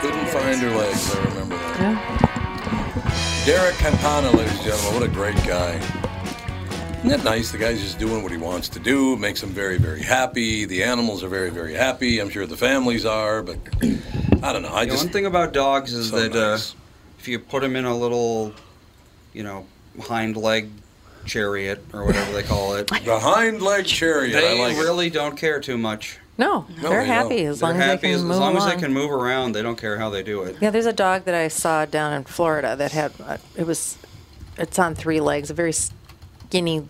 [0.00, 3.42] Couldn't find her legs, I remember that.
[3.46, 5.76] Derrick Campana, ladies and gentlemen, what a great guy.
[6.98, 7.50] Isn't that nice?
[7.52, 9.14] The guy's just doing what he wants to do.
[9.14, 10.64] It makes him very, very happy.
[10.64, 12.20] The animals are very, very happy.
[12.20, 13.58] I'm sure the families are, but
[14.42, 14.72] I don't know.
[14.72, 16.72] I The just one thing about dogs is So that nice.
[16.72, 16.76] uh,
[17.18, 18.52] if you put them in a little,
[19.32, 19.66] you know,
[20.00, 20.68] hind leg
[21.24, 24.32] chariot or whatever they call it, the hind leg chariot.
[24.32, 24.80] they I like it.
[24.80, 26.18] really don't care too much.
[26.38, 28.38] No, No, they're they happy as They're long happy as they can as, move as
[28.38, 29.52] long as they can move around.
[29.52, 30.56] They don't care how they do it.
[30.60, 33.98] Yeah, there's a dog that I saw down in Florida that had uh, it was
[34.56, 36.86] it's on three legs, a very skinny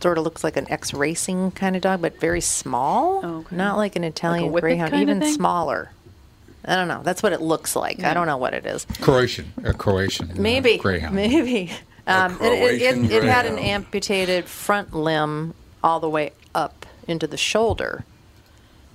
[0.00, 3.24] sort of looks like an X racing kind of dog, but very small.
[3.24, 3.56] Okay.
[3.56, 5.32] Not like an Italian whippet greyhound, kind of even thing?
[5.34, 5.90] smaller.
[6.64, 7.00] I don't know.
[7.02, 8.02] That's what it looks like.
[8.04, 8.86] I don't know what it is.
[9.00, 10.30] Croatian, a Croatian.
[10.30, 10.76] uh, Maybe.
[10.78, 11.14] Greyhound.
[11.14, 11.72] Maybe.
[12.06, 17.26] Um, it, it, it, it had an amputated front limb all the way up into
[17.26, 18.04] the shoulder,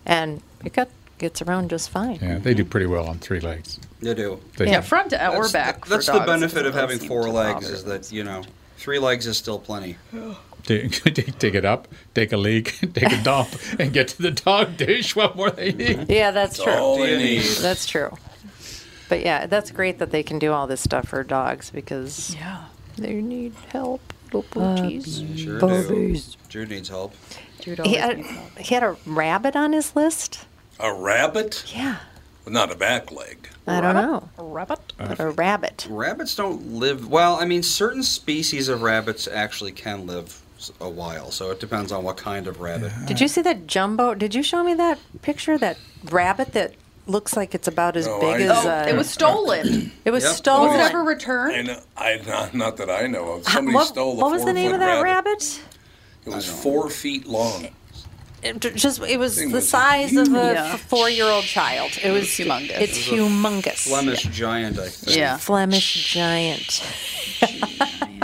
[0.05, 2.17] and it got gets around just fine.
[2.21, 3.79] Yeah, they do pretty well on three legs.
[3.99, 4.39] They do.
[4.57, 4.87] They Yeah, do.
[4.87, 5.83] front or That's, back.
[5.85, 8.43] for that's the dogs benefit of having four legs is that you know
[8.77, 9.97] three legs is still plenty.
[10.63, 11.01] Take,
[11.39, 13.47] take it up, take a leak, take a dump,
[13.79, 15.15] and get to the dog dish.
[15.15, 16.09] What more they need?
[16.09, 16.73] Yeah, that's That's true.
[16.73, 17.43] all they need.
[17.61, 18.15] That's true.
[19.07, 22.65] But yeah, that's great that they can do all this stuff for dogs because Yeah.
[22.99, 24.01] They need help.
[24.31, 25.23] Little uh, booties.
[25.35, 26.37] Sure Puppies.
[26.49, 26.65] do.
[26.65, 27.13] Needs help.
[27.59, 28.57] Jude He had, needs help.
[28.59, 30.45] he had a rabbit on his list.
[30.79, 31.65] A rabbit?
[31.75, 31.97] Yeah,
[32.47, 33.49] Not a back leg.
[33.67, 34.79] I don't know, A rabbit?
[34.97, 35.87] but a rabbit.
[35.89, 37.35] Rabbits don't live well.
[37.35, 41.91] I mean, certain species of rabbits actually can live s- a while, so it depends
[41.91, 42.91] on what kind of rabbit.
[43.05, 44.15] Did you see that jumbo?
[44.15, 45.57] Did you show me that picture?
[45.57, 46.73] That rabbit that
[47.07, 48.65] looks like it's about as No, big I- as.
[48.65, 49.91] Oh, uh, it was stolen.
[50.05, 50.35] It was Yep.
[50.35, 50.67] stolen.
[50.69, 51.67] Was it ever I returned?
[51.67, 53.45] know, I not, not that I know of.
[53.45, 55.29] How- Somebody what, stole the what was the name of four-foot that rabbit.
[55.29, 55.59] rabbit?
[56.25, 57.69] It was four feet long.
[58.41, 60.77] It j- just it was Thing the was size of a Yeah.
[60.77, 61.91] four-year-old child.
[62.01, 62.69] It was humongous.
[62.79, 63.87] It's It was a humongous.
[63.89, 65.17] Flemish giant, I think.
[65.17, 65.37] Yeah.
[65.37, 66.83] Flemish giant.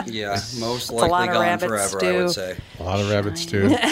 [0.08, 2.24] Yeah, most a lot likely of gone rabbits, forever, I too.
[2.26, 2.58] would say.
[2.80, 3.76] A lot of rabbits too.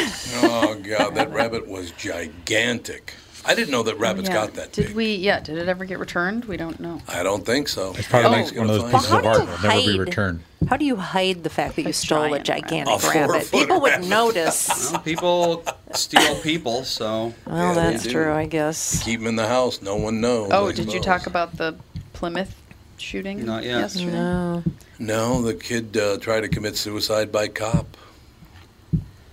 [0.44, 3.14] Oh god, that rabbit was gigantic.
[3.46, 4.34] I didn't know that rabbits Yeah.
[4.36, 4.96] got that Did big.
[4.96, 5.16] we?
[5.16, 5.40] Yeah.
[5.42, 6.46] Did it ever get returned?
[6.46, 7.02] We don't know.
[7.08, 7.94] I don't think so.
[7.98, 10.00] It's probably Ellie's like one of those find pieces Well, of art that'll never be
[10.00, 10.40] returned.
[10.70, 13.14] How do you hide the fact that you stole a gigantic rabbit.
[13.16, 13.44] Rabbit?
[13.48, 14.08] four-foot People would rabbit.
[14.08, 14.92] notice.
[14.94, 19.04] Well, people steal people, so Well, Yeah, that's true, I guess.
[19.04, 19.82] Keep them in the house.
[19.82, 20.50] No one knows.
[20.54, 21.76] Oh, I did you talk about the
[22.14, 22.56] Plymouth
[22.98, 23.46] shooting?
[23.46, 23.80] Not yet.
[23.80, 24.12] Yesterday?
[24.14, 24.64] No.
[25.00, 27.98] No, the kid uh, tried to commit suicide by cop.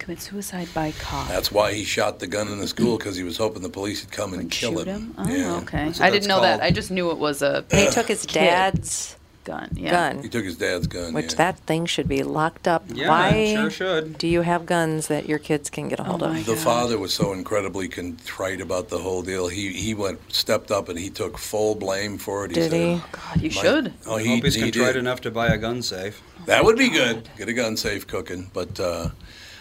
[0.01, 1.29] Commit suicide by cop.
[1.29, 4.03] That's why he shot the gun in the school because he was hoping the police
[4.05, 5.01] would come and Would kill shoot him.
[5.01, 5.15] him?
[5.19, 5.57] Oh, yeah.
[5.59, 5.85] okay.
[5.87, 6.61] That's what I didn't that's know that.
[6.61, 6.63] called.
[6.63, 8.41] I just knew it was a He took his Kid.
[8.41, 9.69] dad's gun.
[9.75, 9.91] Yeah.
[10.13, 11.13] gun, He took his dad's gun.
[11.13, 11.37] which yeah.
[11.37, 12.85] that thing should be locked up.
[12.93, 14.17] Yeah, Why sure should.
[14.19, 16.47] do you have guns that your kids can get a hold Oh of?
[16.47, 16.63] The God.
[16.65, 19.49] father was so incredibly contrite about the whole deal.
[19.49, 22.51] He he went stepped up and he took full blame for it.
[22.53, 23.03] He Did said, he?
[23.13, 23.93] God, you "My- should.
[24.07, 24.97] Oh, I he, hope he's he contrite did.
[24.97, 26.23] enough to buy a gun safe.
[26.47, 27.29] That would be good.
[27.37, 28.51] Get a gun safe cooking.
[28.55, 29.09] But uh,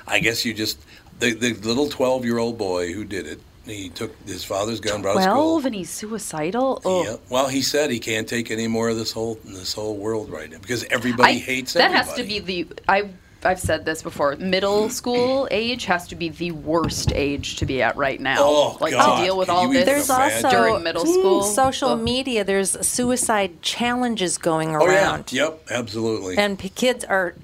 [0.10, 0.80] I guess you just
[1.19, 3.39] the the little twelve year old boy who did it.
[3.65, 5.34] He took his father's gun, brought school.
[5.34, 6.82] Twelve, and he's suicidal.
[6.86, 7.17] Oh, Yeah.
[7.30, 10.50] Well, he said he can't take any more of this whole this whole world right
[10.50, 12.08] now because everybody I- hates that everybody.
[12.08, 13.10] has to be the I.
[13.41, 14.36] I've said this before.
[14.36, 18.36] Middle school age has to be the worst age to be at right now.
[18.39, 19.19] Oh, like God.
[19.19, 21.43] to deal with Can all this There's also during middle school.
[21.43, 22.02] social Ugh.
[22.02, 22.43] media.
[22.43, 24.82] There's suicide challenges going around.
[24.82, 25.02] Oh yeah.
[25.12, 25.67] around, Yep.
[25.72, 26.38] Absolutely.
[26.38, 27.36] and p- kids are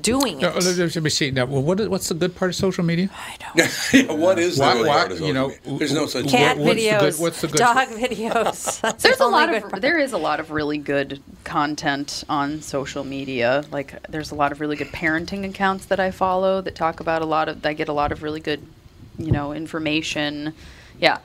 [0.00, 0.64] doing No, it.
[0.64, 1.30] let let me see.
[1.30, 3.10] Now, well, what is, what's the good part of social media?
[3.12, 3.92] I don't.
[4.08, 5.78] yeah, what is the Why- really why- hard you know, social media?
[5.78, 8.80] There's no such Cat what's the videos, good- what's the good- dog videos.
[8.82, 9.82] That's There's the a lot of part.
[9.82, 13.64] there is a lot of really good content on social media.
[13.70, 17.22] Like there's a lot of really good parenting accounts that I follow that talk about
[17.22, 18.66] a lot of I get a lot of really good,
[19.18, 20.54] you know, information.
[20.98, 21.18] Yeah.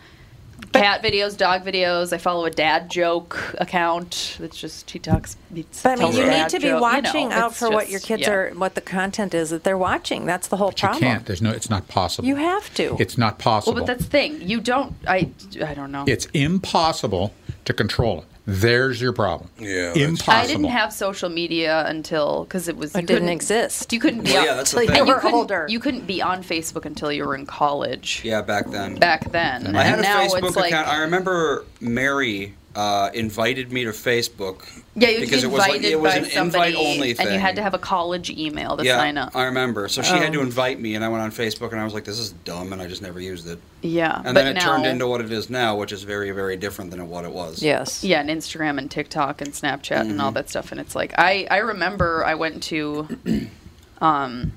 [0.74, 2.12] Cat videos, dog videos.
[2.12, 4.38] I follow a dad joke account.
[4.42, 5.38] It's just he talks.
[5.54, 7.70] He But I mean, you need to be joke, you know, watching out it's for
[7.70, 8.32] what your kids yeah.
[8.32, 10.26] are, what the content is that they're watching.
[10.26, 11.04] That's the whole But you problem.
[11.04, 11.26] can't.
[11.26, 11.52] There's no.
[11.52, 12.28] It's not possible.
[12.28, 12.96] You have to.
[13.00, 13.74] It's not possible.
[13.76, 14.42] Well, but that's the thing.
[14.42, 14.94] You don't.
[15.08, 15.30] I.
[15.66, 16.06] I don't know.
[16.08, 17.34] it's impossible
[17.66, 18.26] to control it.
[18.50, 19.50] There's your problem.
[19.60, 20.34] Yeah, that's- Impossible.
[20.34, 23.92] I didn't have social media until because it was It didn't exist.
[23.92, 24.96] You couldn't be Well, on, yeah, that's the thing.
[24.96, 25.66] you We're older.
[25.68, 28.22] You couldn't be on Facebook until you were in college.
[28.24, 28.96] Yeah, back then.
[28.96, 30.88] Back then, I had and a now Facebook it's like account.
[30.88, 34.70] I remember Mary uh, invited me to Facebook.
[34.94, 37.26] Yeah, you because it was like it was an invite only thing.
[37.26, 39.36] and you had to have a college email to yeah, sign up.
[39.36, 39.88] I remember.
[39.88, 40.44] So she had to Oh.
[40.44, 42.80] invite me, and I went on Facebook, and I was like, "This is dumb," and
[42.80, 43.58] I just never used it.
[43.82, 46.30] Yeah, And but then it now, turned into what it is now, which is very,
[46.30, 47.64] very different than what it was.
[47.64, 48.04] Yes.
[48.04, 50.22] Yeah, and Instagram and TikTok and Snapchat and Mm-hmm.
[50.22, 50.72] all that stuff.
[50.72, 53.08] And it's like I I remember I went to,
[54.02, 54.54] um,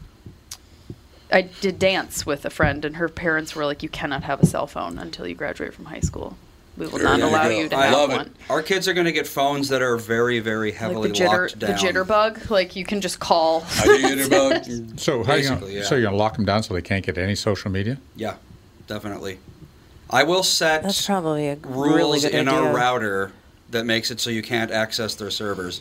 [1.32, 4.46] I did dance with a friend, and her parents were like, "You cannot have a
[4.46, 6.36] cell phone until you graduate from high school.
[6.76, 7.50] We will not allow go.
[7.50, 8.32] you to I have love one." it.
[8.48, 11.40] Our kids are going to get phones that are very, very heavily Like the jitter,
[11.40, 13.60] locked the jitterbug, like you can just call.
[14.96, 15.82] So how you gonna, yeah.
[15.82, 17.98] so you're gonna lock them down so they can't get any social media?
[18.16, 18.36] Yeah,
[18.86, 19.38] definitely.
[20.08, 22.60] I will set That's probably a rules really good in idea.
[22.60, 23.32] our router
[23.70, 25.80] that makes it so you can't access their servers.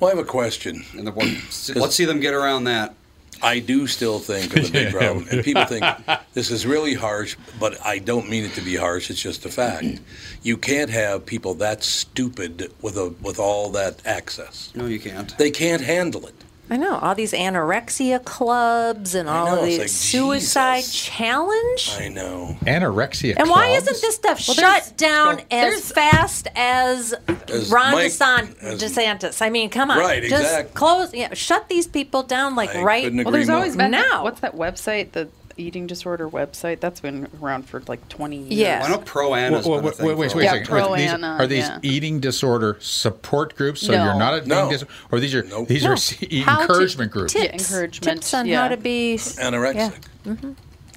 [0.00, 0.84] Well, I have a question.
[0.96, 1.12] And the,
[1.76, 2.94] let's see them get around that.
[3.40, 5.84] I do still think of the big problem, and people think
[6.34, 9.10] this is really harsh, but I don't mean it to be harsh.
[9.10, 9.84] It's just a fact.
[9.84, 10.04] Mm-hmm.
[10.42, 14.72] You can't have people that stupid with a with all that access.
[14.74, 15.36] No, you can't.
[15.38, 16.34] They can't handle it.
[16.72, 21.90] I know all these anorexia clubs and all know, of these like, suicide challenge.
[22.00, 22.56] I know.
[22.62, 23.34] Anorexia.
[23.36, 27.12] And why isn't this stuff Well, shut down well, as fast as,
[27.48, 29.42] As Ron Mike- DeSan- as- DeSantis?
[29.42, 30.72] I mean, come on, Right, just exactly.
[30.74, 33.04] close, yeah, shut these people down like I right.
[33.04, 34.24] couldn't Well, there's agree always been Now.
[34.24, 35.12] what's that website?
[35.12, 38.52] The eating disorder website that's been around for like 20 years.
[38.52, 38.82] Yeah.
[38.84, 40.74] I know Pro Ana's Well, been a wait, wait, wait, for a wait Yeah, second.
[40.74, 41.78] Are these, are these yeah.
[41.82, 43.80] eating disorder support groups?
[43.82, 44.04] So No.
[44.04, 44.56] you're not a No.
[44.66, 45.68] eating disorder, or these are Nope.
[45.68, 45.90] these No.
[45.90, 46.10] are s-
[46.44, 47.32] How to- encouragement groups.
[47.32, 48.62] Tips, Yeah, encouragement, tips on yeah.
[48.62, 49.94] how to be Anorexic.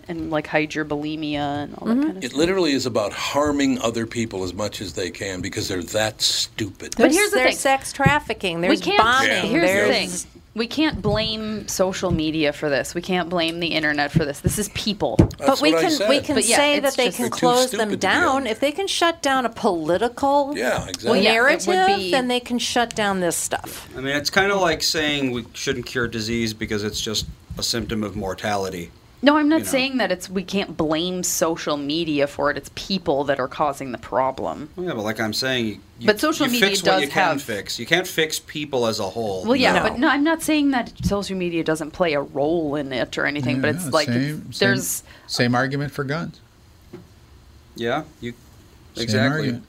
[0.08, 2.00] and like hide your bulimia and all Mm-hmm.
[2.00, 2.38] that kind of It stuff.
[2.40, 6.94] literally is about harming other people as much as they can because they're that stupid.
[6.98, 7.58] But here's the there's thing.
[7.58, 8.62] sex trafficking.
[8.62, 9.00] There's we can't.
[9.00, 9.30] bombing.
[9.30, 9.42] Yeah.
[9.42, 9.94] Here's the
[10.24, 10.32] thing.
[10.56, 12.96] We can't blame social media for this.
[12.96, 14.40] We can't blame the internet for this.
[14.40, 15.18] This is people.
[15.18, 16.10] But That's we what I can said.
[16.10, 18.48] we can But yeah, say it's that they can close them down.
[18.48, 21.10] If they can shut down a political Yeah, exactly.
[21.10, 23.90] Well, yeah, narrative, be- then they can shut down this stuff.
[23.98, 27.26] I mean, it's kind of like saying we shouldn't cure disease because it's just
[27.58, 28.92] a symptom of mortality.
[29.22, 29.72] No, I'm not You know.
[29.72, 32.58] saying that it's we can't blame social media for it.
[32.58, 34.70] It's people that are causing the problem.
[34.78, 37.08] Yeah, but like I'm saying, you, you- But social you media fix what does you
[37.08, 37.80] can have- fix.
[37.80, 39.44] You can't fix people as a whole.
[39.46, 39.82] Well, yeah, No.
[39.84, 43.26] but no, I'm not saying that social media doesn't play a role in it or
[43.26, 43.62] anything.
[43.62, 46.40] but it's Yeah, like same, it's, there's same argument for guns.
[47.76, 48.34] Yeah, you
[48.94, 49.38] Same exactly.
[49.38, 49.64] argument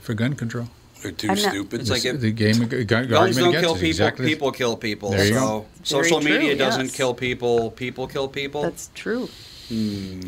[0.00, 0.68] for gun control.
[1.06, 1.80] They're too I'm not- stupid.
[1.80, 3.86] It's like The- if- the game gu- gu- Guns argument don't against kill is people.
[3.88, 5.10] exactly people kill people.
[5.10, 5.66] There you so go.
[5.82, 6.96] social Very media true, doesn't yes.
[6.96, 7.70] kill people.
[7.70, 8.62] People kill people.
[8.62, 9.28] that's true.
[9.68, 10.20] Hmm.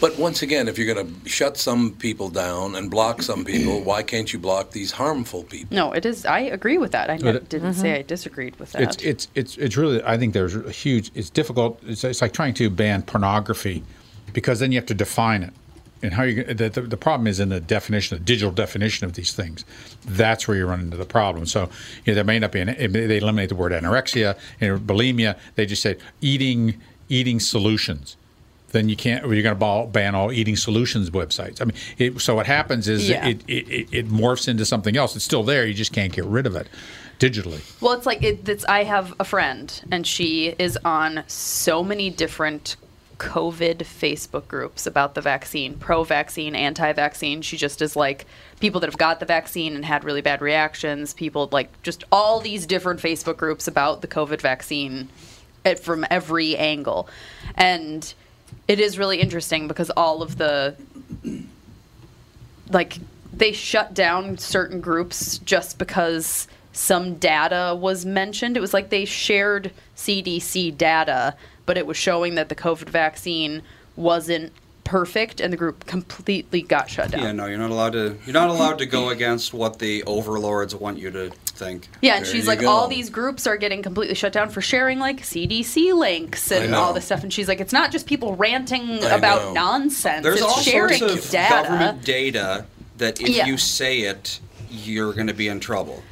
[0.00, 3.80] But once again, if you're going to shut some people down and block some people,
[3.90, 5.76] why can't you block these harmful people?
[5.76, 6.26] No, it is.
[6.26, 7.08] I agree with that.
[7.08, 7.80] I But ne- it- didn't mm-hmm.
[7.80, 8.82] say I disagreed with that.
[8.82, 10.02] It's it's it's it's really.
[10.04, 11.12] I think there's a huge.
[11.14, 11.80] It's difficult.
[11.86, 13.84] It's, it's like trying to ban pornography,
[14.32, 15.52] because then you have to define it.
[16.02, 19.12] And how you the, the the problem is in the definition, the digital definition of
[19.14, 19.64] these things.
[20.06, 21.44] That's where you run into the problem.
[21.46, 21.68] So
[22.04, 22.68] you know, there may not be an.
[22.92, 25.38] They eliminate the word anorexia and bulimia.
[25.56, 28.16] They just say eating eating solutions.
[28.72, 29.24] Then you can't.
[29.30, 31.60] You're going to ban all eating solutions websites.
[31.60, 33.26] I mean, it, so what happens is Yeah.
[33.26, 35.16] it, it, it it morphs into something else.
[35.16, 35.66] It's still there.
[35.66, 36.68] You just can't get rid of it
[37.18, 37.60] digitally.
[37.82, 42.10] Well, it's like it, it's, I have a friend, and she is on so many
[42.10, 42.76] different
[43.20, 47.42] COVID Facebook groups about the vaccine, pro-vaccine, anti-vaccine.
[47.42, 48.24] She just is like
[48.60, 51.12] people that have got the vaccine and had really bad reactions.
[51.12, 55.10] People like just all these different Facebook groups about the COVID vaccine,
[55.66, 57.08] it, from every angle,
[57.56, 58.14] and
[58.66, 60.74] it is really interesting because all of the
[62.70, 62.98] like
[63.34, 68.56] they shut down certain groups just because some data was mentioned.
[68.56, 71.36] It was like they shared CDC data,
[71.70, 73.62] but it was showing that the COVID vaccine
[73.94, 74.50] wasn't
[74.82, 77.22] perfect and the group completely got shut down.
[77.22, 78.16] yeah, no, you're not allowed to.
[78.26, 81.86] You're not allowed to go against what the overlords want you to think.
[82.02, 82.68] Yeah, and There she's like, go.
[82.68, 86.92] all these groups are getting completely shut down for sharing like CDC links and all
[86.92, 87.22] this stuff.
[87.22, 89.52] And she's like, it's not just people ranting I about know.
[89.52, 90.24] nonsense.
[90.24, 91.54] There's it's all sharing sorts of data.
[91.54, 92.66] government data
[92.96, 93.46] that if Yeah.
[93.46, 96.02] you say it, you're going to be in trouble.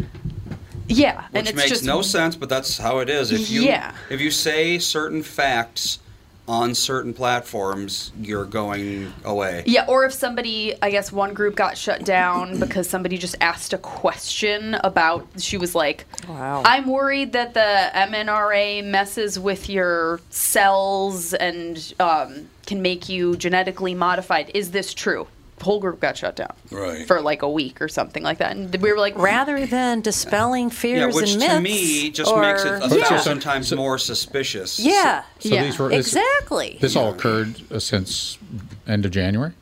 [0.89, 3.31] Yeah, and Which it's makes just no sense, but that's how it is.
[3.33, 3.93] If you Yeah.
[4.11, 5.99] if you say certain facts
[6.47, 9.63] on certain platforms, you're going away.
[9.67, 13.75] Yeah, or if somebody, I guess one group got shut down because somebody just asked
[13.75, 16.63] a question about, she was like, Wow.
[16.65, 23.95] I'm worried that the MNRA messes with your cells and um, can make you genetically
[23.95, 24.51] modified.
[24.55, 25.27] Is this true?
[25.59, 27.07] The whole group got shut down Right.
[27.07, 28.57] for like a week or something like that.
[28.57, 32.31] And we were like, Rather than dispelling Yeah, fears which and myths, to me just
[32.31, 34.79] or, makes it a yeah, thousand times more suspicious.
[34.79, 36.79] yeah, So Yeah, these were this- exactly.
[36.81, 38.39] This all occurred uh, since
[38.87, 39.53] end of January.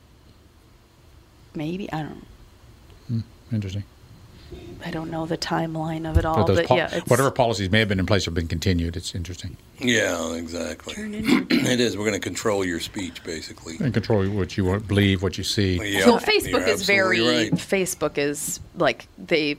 [1.55, 2.23] maybe, I don't
[3.11, 3.23] know.
[3.53, 3.85] Interesting.
[4.87, 7.73] I don't know the timeline of it all, But but pol- yeah, it's, whatever policies
[7.73, 8.97] may have been in place have been continued.
[8.97, 9.57] It's interesting.
[9.81, 10.95] Yeah, exactly.
[10.97, 11.97] it is.
[11.97, 13.79] We're going to control your speech, basically.
[13.81, 15.81] And control what you believe, what you see.
[15.83, 17.53] Yeah, well, Facebook you're is very right.
[17.55, 19.57] Facebook is like they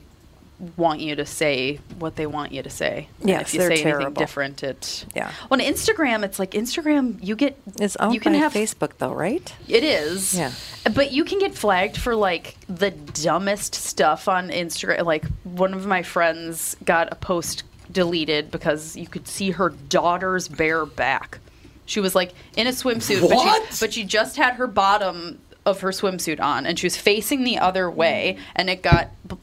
[0.76, 3.08] want you to say what they want you to say.
[3.20, 5.30] And Yes, if you say anything different, it Yeah.
[5.50, 7.18] On Instagram, it's like Instagram.
[7.22, 9.52] You get It's owned you can have Facebook, though, right?
[9.68, 10.34] It is.
[10.34, 10.52] Yeah.
[10.94, 15.04] But you can get flagged for like the dumbest stuff on Instagram.
[15.04, 20.48] Like one of my friends got a post deleted because you could see her daughter's
[20.48, 21.38] bare back.
[21.86, 23.38] She was like in a swimsuit, but
[23.70, 27.44] she, but she just had her bottom of her swimsuit on and she was facing
[27.44, 29.36] the other way and it got b-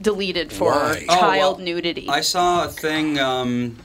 [0.00, 1.04] deleted for Why?
[1.08, 2.08] Oh, child well, nudity.
[2.08, 3.18] I saw a thing.
[3.18, 3.76] Um,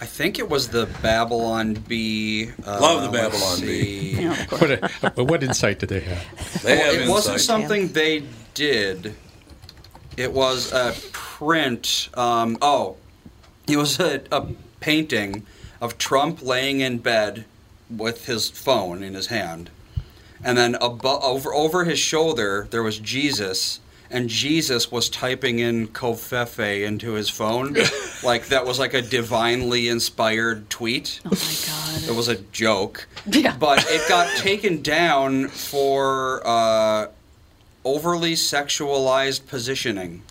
[0.00, 2.50] I think it was the Babylon Bee.
[2.66, 4.14] Uh, Love the Babylon Bee.
[4.16, 4.26] see.
[4.56, 4.70] What,
[5.18, 6.62] a, what insight did they have?
[6.62, 9.14] They Well, have it wasn't something they did.
[10.16, 12.08] It was a print.
[12.14, 12.96] Um, oh,
[13.68, 14.48] it was a, a
[14.80, 15.46] painting
[15.80, 17.44] of Trump laying in bed
[17.88, 19.70] with his phone in his hand,
[20.42, 23.80] and then abo- over over his shoulder there was Jesus.
[24.12, 27.74] And Jesus was typing in Covfefe into his phone,
[28.22, 31.20] like that was like a divinely inspired tweet.
[31.24, 31.34] oh my
[32.02, 32.08] god.
[32.10, 33.06] It was a joke.
[33.26, 33.56] Yeah.
[33.56, 37.06] But it got taken down for uh,
[37.84, 40.22] overly sexualized positioning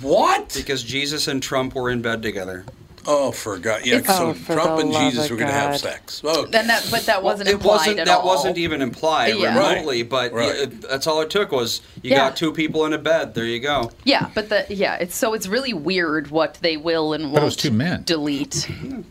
[0.00, 0.54] What?
[0.56, 2.64] because Jesus and Trump were in bed together.
[3.08, 3.82] Oh, for God.
[3.84, 5.80] Yeah, It's- so Oh, Trump and Jesus were going to have God.
[5.80, 6.22] sex.
[6.24, 6.50] Okay.
[6.50, 7.98] Then that, but that wasn't it implied wasn't.
[8.00, 8.26] at that all.
[8.26, 9.56] wasn't even implied Yeah.
[9.56, 10.02] remotely.
[10.02, 10.48] But Right.
[10.56, 12.16] it- that's all it took was you Yeah.
[12.18, 13.34] got two people in a bed.
[13.34, 13.90] There you go.
[14.04, 17.42] Yeah, but the yeah, it's so it's really weird what they will and won't But
[17.42, 18.02] it was two men.
[18.04, 18.66] delete.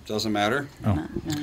[0.07, 0.67] Doesn't matter.
[0.85, 0.91] Oh.
[0.91, 1.33] Uh,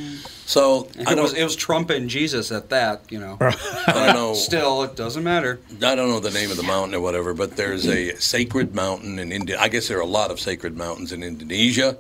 [0.53, 3.11] so It was it was Trump and Jesus at that.
[3.11, 3.39] You know.
[3.41, 4.35] I don't know.
[4.51, 5.61] Still, it doesn't matter.
[5.83, 9.19] I don't know the name of the mountain or whatever, but there's a sacred mountain
[9.19, 9.57] in India.
[9.59, 11.97] I guess there are a lot of sacred mountains in Indonesia,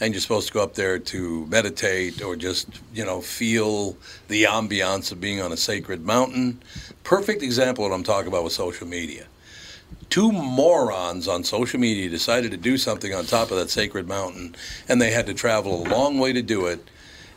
[0.00, 3.96] and you're supposed to go up there to meditate or just, you know, feel
[4.26, 6.60] the ambiance of being on a sacred mountain.
[7.04, 9.26] Perfect example of what I'm talking about with social media.
[10.10, 14.56] Two morons on social media decided to do something on top of that sacred mountain,
[14.88, 16.84] and they had to travel a long way to do it.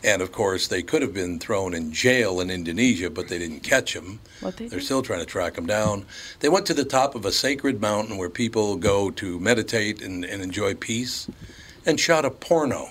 [0.06, 3.62] And of course, they could have been thrown in jail in Indonesia, but they didn't
[3.62, 4.20] catch them.
[4.40, 6.06] What they They're still trying to track them down.
[6.42, 10.24] They went to the top of a sacred mountain where people go to meditate and,
[10.24, 11.28] and enjoy peace
[11.88, 12.90] and shot a porno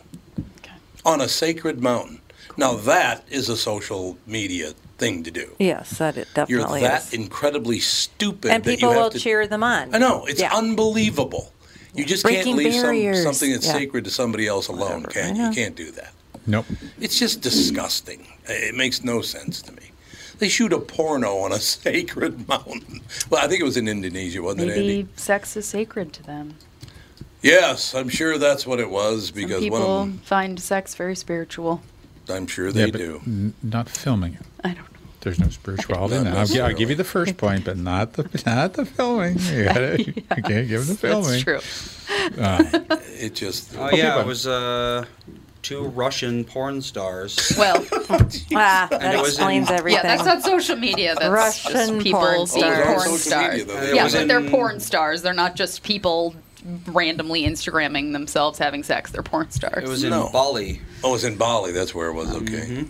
[1.07, 2.21] on a sacred mountain.
[2.57, 5.55] Now, that is a social media thing to do.
[5.61, 7.13] Yes, that it You're definitely that is.
[7.13, 9.19] incredibly stupid And that you people will to.
[9.21, 9.95] cheer them on.
[9.95, 10.53] I know it's Yeah.
[10.53, 11.53] unbelievable.
[11.95, 13.73] You just Breaking can't leave some, something that's Yeah.
[13.75, 15.27] sacred to somebody else alone, Whatever.
[15.29, 15.45] can you?
[15.45, 16.13] You can't do that.
[16.47, 16.67] Nope.
[17.01, 18.27] It's just disgusting.
[18.47, 19.91] It makes no sense to me.
[20.39, 23.01] They shoot a porno on a sacred mountain.
[23.31, 26.57] Well, I think it was in Indonesia, wasn't it, Maybe sex is sacred to them.
[27.41, 30.95] Yes, I'm sure that's what it was Some because people one of them, find sex
[30.95, 31.83] very spiritual.
[32.29, 33.21] I'm sure they yeah, but do.
[33.27, 34.41] n- not filming it.
[34.65, 34.99] I don't know.
[35.21, 36.37] There's no spirituality in that.
[36.37, 39.39] I'll, I'll give you the first point, but not the not the filming.
[39.39, 41.43] You, gotta, you can't give the filming.
[41.43, 41.61] That's true.
[43.19, 45.05] It just Oh Okay, yeah, but- it was uh,
[45.65, 47.37] two Russian porn stars.
[47.59, 47.85] Well,
[48.55, 50.01] Ah, And that explains in- everything.
[50.05, 51.15] yeah, that's not social media.
[51.19, 52.63] That's Russian just people porn stars.
[52.65, 53.67] Oh, it was on porn social stars.
[53.67, 55.23] media, Yeah, was but they're porn stars.
[55.23, 56.35] They're not just people
[56.87, 59.11] randomly Instagramming themselves having sex.
[59.11, 59.83] They're porn stars.
[59.85, 60.31] It was in No.
[60.33, 61.73] Bali, oh, it was in Bali.
[61.73, 62.33] That's where it was.
[62.35, 62.85] Okay,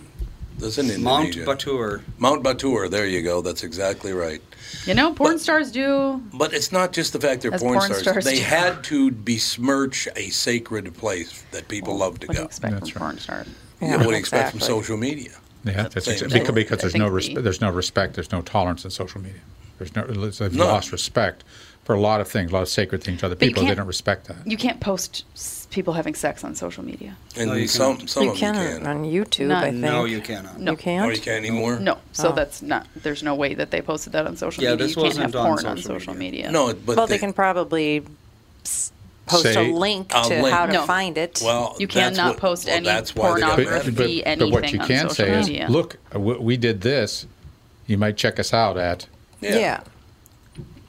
[0.57, 1.45] that's in Mount Indonesia.
[1.45, 2.01] Batur.
[2.17, 2.89] Mount Batur.
[2.89, 3.41] There you go.
[3.41, 4.41] That's exactly right.
[4.85, 6.21] you know, porn stars do.
[6.33, 8.01] But it's not just the fact they're As porn, porn stars.
[8.01, 8.43] stars They do.
[8.43, 12.45] had to besmirch a sacred place that people oh, love to What do you go.
[12.47, 13.07] expect That's from right.
[13.09, 13.47] porn stars?
[13.81, 15.31] Yeah, what do you expect from social media?
[15.63, 18.41] Yeah, that's Same exa- because, because there's no we- res- there's no respect, there's no
[18.41, 19.41] tolerance in social media.
[19.77, 20.65] There's no they've No.
[20.67, 21.43] lost respect
[21.85, 23.63] for a lot of things, a lot of sacred things to other But people.
[23.63, 24.37] They don't respect that.
[24.45, 25.23] You can't post
[25.69, 27.15] people having sex on social media.
[27.37, 28.09] And No, you some cannot.
[28.09, 28.87] some you of them can can.
[28.87, 29.81] on YouTube, Not- I think.
[29.81, 30.59] No, you cannot.
[30.59, 30.71] No.
[30.71, 31.05] You can't?
[31.05, 31.79] Oh, you can't anymore.
[31.79, 32.31] No, so Oh.
[32.33, 32.87] that's not.
[32.95, 34.87] There's no way that they posted that on social Yeah, media.
[34.87, 36.45] this you can't wasn't have on porn on social social media.
[36.47, 36.51] media.
[36.51, 38.03] No, but well, they, can probably
[38.63, 38.91] s-
[39.27, 40.49] post Say- a link A to link.
[40.49, 40.85] how to No.
[40.85, 41.41] find it.
[41.43, 43.71] Well, You cannot what- post well, any that's why they got pornography.
[43.91, 43.95] mad.
[43.95, 45.65] but, be but what anything you on can social say media.
[45.65, 47.25] is, look, we we did this.
[47.85, 49.05] You might check us out at.
[49.41, 49.81] yeah.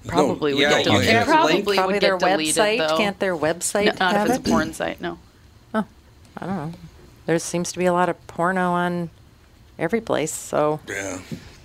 [0.09, 1.11] Probably would yeah, get you deleted.
[1.11, 2.79] can't It probably Probably would their get deleted, website.
[2.89, 2.97] though.
[2.97, 4.49] Can't their website No, not have if it's it?
[4.49, 5.01] a porn site.
[5.01, 5.19] No.
[5.75, 5.85] Oh,
[6.37, 6.73] I don't know.
[7.27, 9.11] There seems to be a lot of porno on
[9.79, 11.19] every place, so Yeah.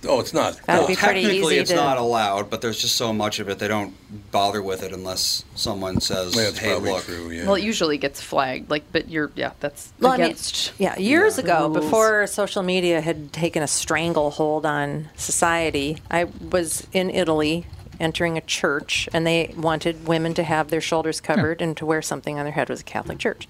[0.04, 0.56] Oh, it's not.
[0.66, 3.38] That'd no, be pretty Technically, easy it's to- not allowed, but there's just so much
[3.38, 3.94] of it they don't
[4.32, 7.30] bother with it unless someone says, That's "Hey, probably look." true.
[7.30, 7.44] Yeah.
[7.46, 8.68] Well, it usually gets flagged.
[8.68, 10.72] Like, but you're yeah, that's Well, I mean, against.
[10.76, 11.84] yeah, years the ago, rules.
[11.84, 17.66] before social media had taken a stranglehold on society, I was in Italy
[18.02, 22.02] entering a church, and they wanted women to have their shoulders covered and to wear
[22.02, 22.68] something on their head.
[22.68, 23.46] It was a Catholic church,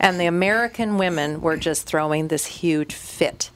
[0.00, 3.50] and the American women were just throwing this huge fit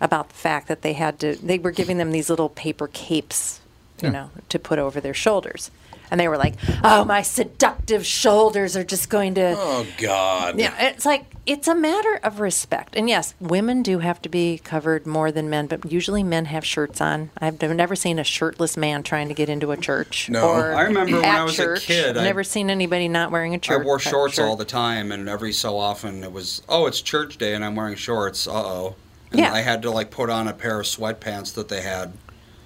[0.00, 1.36] about the fact that they had to.
[1.36, 3.60] They were giving them these little paper capes,
[4.02, 4.12] you Yeah.
[4.12, 5.70] know, to put over their shoulders.
[6.10, 6.54] And they were like,
[6.84, 10.58] "Oh, my seductive shoulders are just going to." Oh God.
[10.58, 12.96] Yeah, it's like it's a matter of respect.
[12.96, 16.64] And yes, women do have to be covered more than men, but usually men have
[16.64, 17.30] shirts on.
[17.38, 20.28] I've never seen a shirtless man trying to get into a church.
[20.28, 20.48] No.
[20.48, 23.62] or I remember when I was a kid, I've never seen anybody not wearing a
[23.62, 23.80] shirt.
[23.80, 24.46] I wore shorts shirt.
[24.48, 27.76] all the time, and every so often it was, oh, it's church day, and I'm
[27.76, 28.46] wearing shorts.
[28.48, 28.96] Uh oh.
[29.30, 29.52] And Yeah.
[29.52, 32.12] I had to like put on a pair of sweatpants that they had.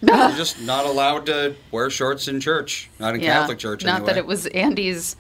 [0.03, 2.89] You're just not allowed to wear shorts in church.
[2.99, 3.85] Not in Catholic church.
[3.85, 5.17] Not that it was Andy's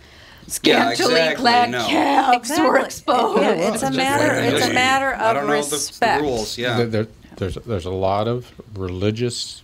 [0.46, 0.48] Yeah,
[0.92, 1.86] scantily exactly, clad no.
[1.86, 2.84] calves were Exactly.
[2.84, 3.42] exposed.
[3.42, 4.26] Yeah, it's a matter.
[4.32, 4.74] wearing It's a it.
[4.74, 6.22] matter I of don't know the- the respect.
[6.22, 6.58] rules.
[6.58, 6.76] Yeah.
[6.78, 7.06] There- there-
[7.36, 9.62] there's there's a lot of religious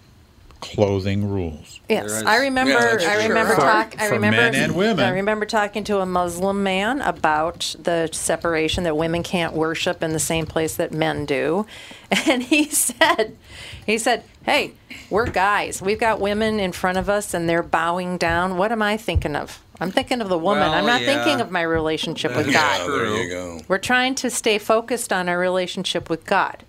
[0.60, 1.80] clothing rules.
[1.88, 2.22] Yes, There is.
[2.24, 2.72] I remember.
[2.72, 3.94] Yeah, I remember For- talk.
[3.98, 5.04] I remember men and women.
[5.04, 10.12] I remember talking to a Muslim man about the separation that women can't worship in
[10.12, 11.66] the same place that men do,
[12.26, 13.36] and he said,
[13.84, 14.72] he said, "Hey,
[15.10, 15.82] we're guys.
[15.82, 18.56] We've got women in front of us, and they're bowing down.
[18.56, 19.60] What am I thinking of?
[19.78, 20.62] I'm thinking of the woman.
[20.62, 21.22] Well, I'm not yeah.
[21.22, 22.90] thinking of my relationship with Yeah, God.
[22.90, 23.60] there you go.
[23.68, 26.64] We're trying to stay focused on our relationship with God.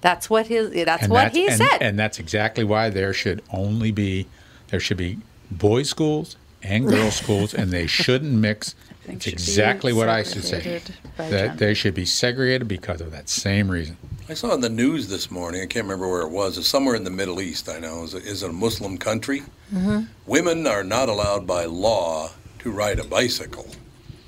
[0.00, 0.72] That's what his.
[0.84, 1.78] That's And what he and, said.
[1.80, 4.26] And that's exactly why there should only be
[4.68, 5.18] there should be
[5.50, 8.74] boys' schools and girls' schools, and they shouldn't mix.
[9.06, 10.82] It's exactly what I should say.
[11.16, 11.54] That gender.
[11.56, 13.96] they should be segregated because of that same reason.
[14.30, 15.62] I saw in the news this morning.
[15.62, 16.58] I can't remember where it was.
[16.58, 17.66] It's somewhere in the Middle East.
[17.66, 18.02] I know.
[18.02, 19.42] Is it, is it a Muslim country?
[19.72, 20.08] Mhm.
[20.26, 23.66] Women are not allowed by law to ride a bicycle.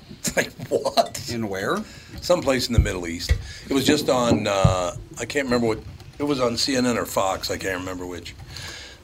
[0.09, 1.29] It's like what?
[1.31, 1.83] In where?
[2.19, 3.31] Someplace in the Middle East.
[3.69, 4.47] It was just on.
[4.47, 5.79] Uh, I can't remember what.
[6.17, 7.51] It was on CNN or Fox.
[7.51, 8.33] I can't remember which.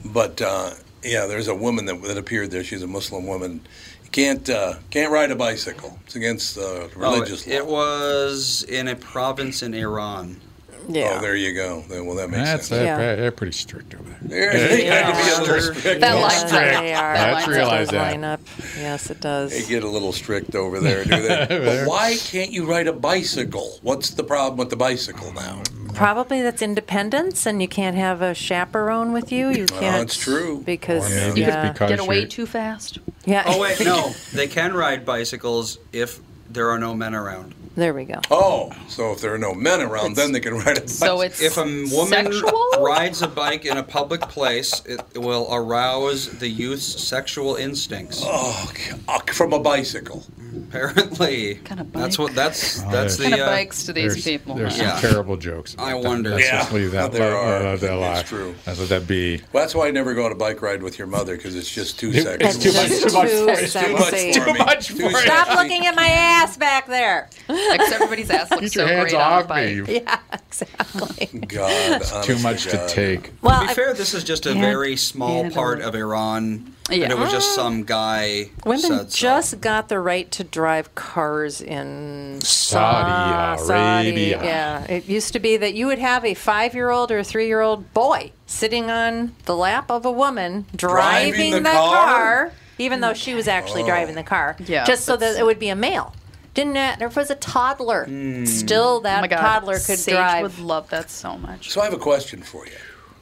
[0.03, 0.71] But uh,
[1.03, 2.63] yeah, there's a woman that, that appeared there.
[2.63, 3.61] She's a Muslim woman.
[4.03, 5.99] You can't uh, can't ride a bicycle.
[6.07, 7.57] It's against uh, religious oh, law.
[7.57, 10.41] It was in a province in Iran.
[10.89, 11.83] Oh, there you go.
[11.89, 12.97] Well, that makes That's sense.
[12.97, 14.51] they're, they're pretty strict over there.
[14.53, 15.11] They're- they Yeah.
[15.11, 15.83] gotta be a little strict.
[16.01, 16.47] That Little lines up.
[16.49, 16.79] strict.
[16.79, 17.13] They are.
[17.13, 18.11] Let's realize that.
[18.11, 18.39] line up.
[18.77, 19.51] Yes, it does.
[19.51, 21.45] They get a little strict over there, do they?
[21.49, 23.79] but why can't you ride a bicycle?
[23.81, 25.61] What's the problem with the bicycle now?
[25.93, 29.49] Probably that's independence, and you can't have a chaperone with you.
[29.49, 30.03] You Oh, can't.
[30.03, 30.61] it's true.
[30.63, 31.33] Because Yeah.
[31.35, 32.99] yeah, Get away too fast.
[33.25, 33.43] yeah.
[33.47, 34.11] Oh wait, no.
[34.33, 36.19] They can ride bicycles if
[36.49, 37.55] there are no men around.
[37.77, 38.19] There we go.
[38.31, 40.89] Oh, so if there are no men around, then they can ride a bike.
[40.89, 42.69] So it's If a woman sexual?
[42.79, 48.21] rides a bike in a public place, it will arouse the youth's sexual instincts.
[48.25, 48.71] Oh,
[49.07, 50.25] uh, from a bicycle.
[50.69, 54.23] Apparently, kind of that's what that's that's the Kind of uh, bikes to these There's,
[54.23, 54.55] people.
[54.55, 54.83] there's huh?
[54.83, 54.97] Yeah.
[54.99, 55.75] some terrible jokes.
[55.77, 56.07] I about that.
[56.09, 56.29] wonder.
[56.31, 57.11] Let's Yeah, just leave that.
[57.11, 57.63] there let- are.
[57.75, 58.55] let that It's true.
[58.65, 59.37] Let's let that be.
[59.53, 61.71] Well, that's why I never go on a bike ride with your mother because it's
[61.73, 62.31] just too It's too
[62.73, 63.59] much- Just too much too for it.
[63.63, 64.59] It's too much for Too me.
[64.59, 65.23] much Too for it.
[65.23, 67.29] Stop looking at my ass back there.
[67.73, 69.75] Except everybody's ass looks Get so your hands great on a off bike.
[69.87, 69.95] me.
[69.95, 71.39] Yeah, exactly.
[71.47, 73.31] God, Too honest much to take.
[73.41, 77.03] Well, to be I- fair, this is just a very small part of Iran, Yeah.
[77.03, 79.17] and it was just some guy Women said so.
[79.17, 84.43] just got the right to drive cars in Saudi Saudi, Arabia.
[84.43, 88.31] Yeah, it used to be that you would have a five-year-old or a three-year-old boy
[88.45, 92.05] sitting on the lap of a woman driving, Driving the the, car?
[92.05, 92.51] car?
[92.79, 93.87] even though she was actually oh.
[93.87, 94.55] driving the car.
[94.65, 96.13] Yeah, just so that it would be a male.
[96.57, 96.97] Didn't it?
[96.97, 98.05] There was a toddler.
[98.05, 98.45] Hmm.
[98.45, 100.41] Still, that Oh toddler could Sage drive.
[100.41, 101.69] would love that so much.
[101.69, 102.71] So I have a question for you.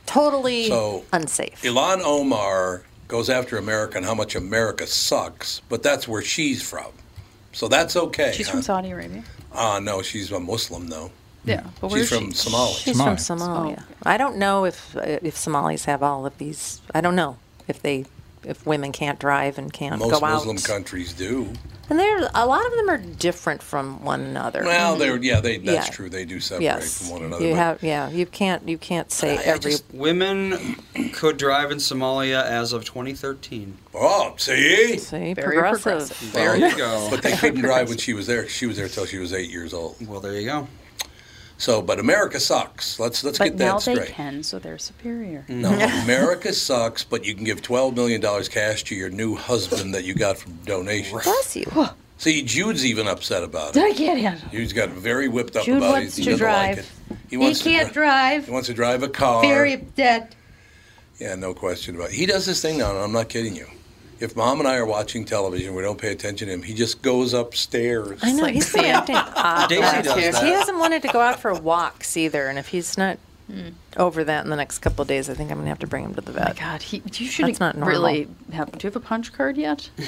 [0.05, 1.61] totally So- unsafe.
[1.61, 6.91] Ilhan Omar goes after America and how much America sucks, but that's where she's from.
[7.51, 8.31] So that's okay.
[8.33, 8.53] She's huh?
[8.53, 9.23] from Saudi Arabia.
[9.53, 11.11] Ah, no, she's a Muslim though.
[11.43, 12.49] Yeah, but where She's from she?
[12.49, 12.77] Somalia.
[12.77, 13.83] She's from Somalia.
[14.03, 16.81] I don't know if uh, if Somalis have all of these.
[16.93, 18.05] I don't know if they
[18.43, 20.63] if women can't drive and can't Most go Muslim out.
[20.63, 21.53] countries do.
[21.89, 24.63] And there, a lot of them are different from one another.
[24.63, 24.99] Well, mm-hmm.
[24.99, 25.93] they're yeah, they that's Yeah.
[25.93, 26.09] true.
[26.09, 27.43] They do separate yes, from one another.
[27.45, 28.09] you but have yeah.
[28.09, 29.71] You can't you can't say I every.
[29.71, 30.75] just- women
[31.13, 33.77] could drive in Somalia as of 2013.
[33.93, 35.83] oh, see, See, Very progressive.
[35.83, 36.33] progressive.
[36.33, 37.07] There you go.
[37.11, 38.47] but they couldn't drive when she was there.
[38.47, 39.95] She was there till she was eight years old.
[40.07, 40.67] Well, there you go.
[41.57, 42.99] So, but America sucks.
[42.99, 44.09] Let's let's But get now that they straight.
[44.09, 45.45] can, so they're superior.
[45.49, 45.69] No,
[46.03, 50.03] America sucks, but you can give twelve million dollars cash to your new husband that
[50.03, 51.23] you got from donations.
[51.23, 51.65] Bless you.
[52.17, 53.83] See, Jude's even upset about it.
[53.83, 54.49] I can't handle.
[54.49, 56.21] Jude's got very whipped up Jude about wants it.
[56.21, 56.75] He to doesn't drive.
[56.77, 57.17] like it.
[57.29, 58.45] He, wants to can't dri- drive.
[58.45, 59.41] He wants to drive a car.
[59.41, 60.33] Very upset.
[61.19, 62.15] Yeah, no question about it.
[62.15, 63.67] He does this thing now, and I'm not kidding you.
[64.19, 66.63] If mom and I are watching television, we don't pay attention to him.
[66.63, 68.19] He just goes upstairs.
[68.21, 69.69] I know he's he's acting odd.
[69.69, 70.43] Daisy does that.
[70.43, 73.17] He hasn't wanted to go out for walks either, and if he's not
[73.51, 73.69] hmm.
[73.97, 75.29] Over that in the next couple of days.
[75.29, 76.51] I think I'm going to have to bring him to the oh vet.
[76.51, 77.89] Oh God, he, you should That's not normal.
[77.93, 78.71] really have.
[78.71, 79.89] Do you have a punch card yet?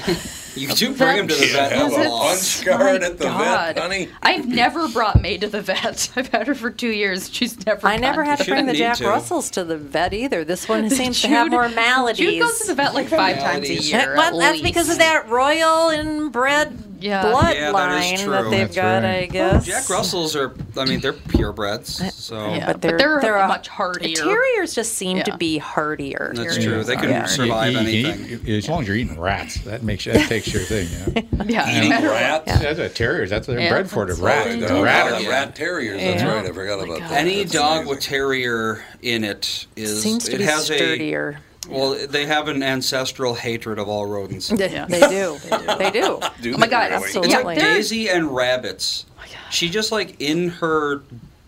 [0.54, 1.70] You do bring him to the vet.
[1.72, 3.74] have a a punch card at the God.
[3.76, 4.08] vet, honey.
[4.22, 6.10] I've never brought May to the vet.
[6.16, 7.30] I've had her for two years.
[7.32, 7.86] She's never.
[7.86, 8.98] I never had to the bring the vet.
[8.98, 10.44] Jack Russells to the vet either.
[10.44, 12.18] This one seems to have Jude- more maladies.
[12.18, 13.90] Jude goes to the vet like five times a Maladies.
[13.92, 14.14] year.
[14.16, 15.00] well, at that's because of least.
[15.00, 17.22] that royal inbred Yeah.
[17.22, 18.30] bloodline Yeah, that is true.
[18.32, 19.22] that they've That's got, right.
[19.22, 19.64] I guess.
[19.66, 22.00] Jack Russells are, I mean, they're purebreds.
[22.00, 24.14] Uh, so Yeah, but but they're, they're, they're a- much hardier.
[24.16, 26.32] Terriers just seem to be hardier.
[26.34, 26.84] that's Terriers true.
[26.84, 27.24] They can Yeah.
[27.26, 28.40] survive You- you- you- anything.
[28.44, 30.88] you- as long as you're eating rats, that makes that takes your thing.
[30.90, 31.44] You know?
[31.48, 32.14] Yeah, Eating no matter what.
[32.46, 32.58] rats.
[32.60, 33.30] That's a terriers.
[33.30, 34.04] That's what they're Yeah, bred for.
[34.04, 34.46] To that's rat.
[34.58, 35.28] what The rat, Ratter.
[35.30, 36.02] rat terriers.
[36.02, 36.34] That's Yeah.
[36.34, 36.44] right.
[36.44, 37.12] I forgot oh about that.
[37.12, 37.88] Any That's dog amazing.
[37.88, 41.38] with terrier in it is Seems to it be has sturdier.
[41.68, 41.96] a well.
[42.08, 44.48] They have an ancestral hatred of all rodents.
[44.58, 44.86] They, Yeah.
[44.86, 45.38] they do.
[45.78, 46.20] They do.
[46.42, 47.04] Do Oh my God, really?
[47.04, 47.34] absolutely.
[47.34, 49.04] It's like Daisy and rabbits.
[49.18, 51.00] Oh she just like in her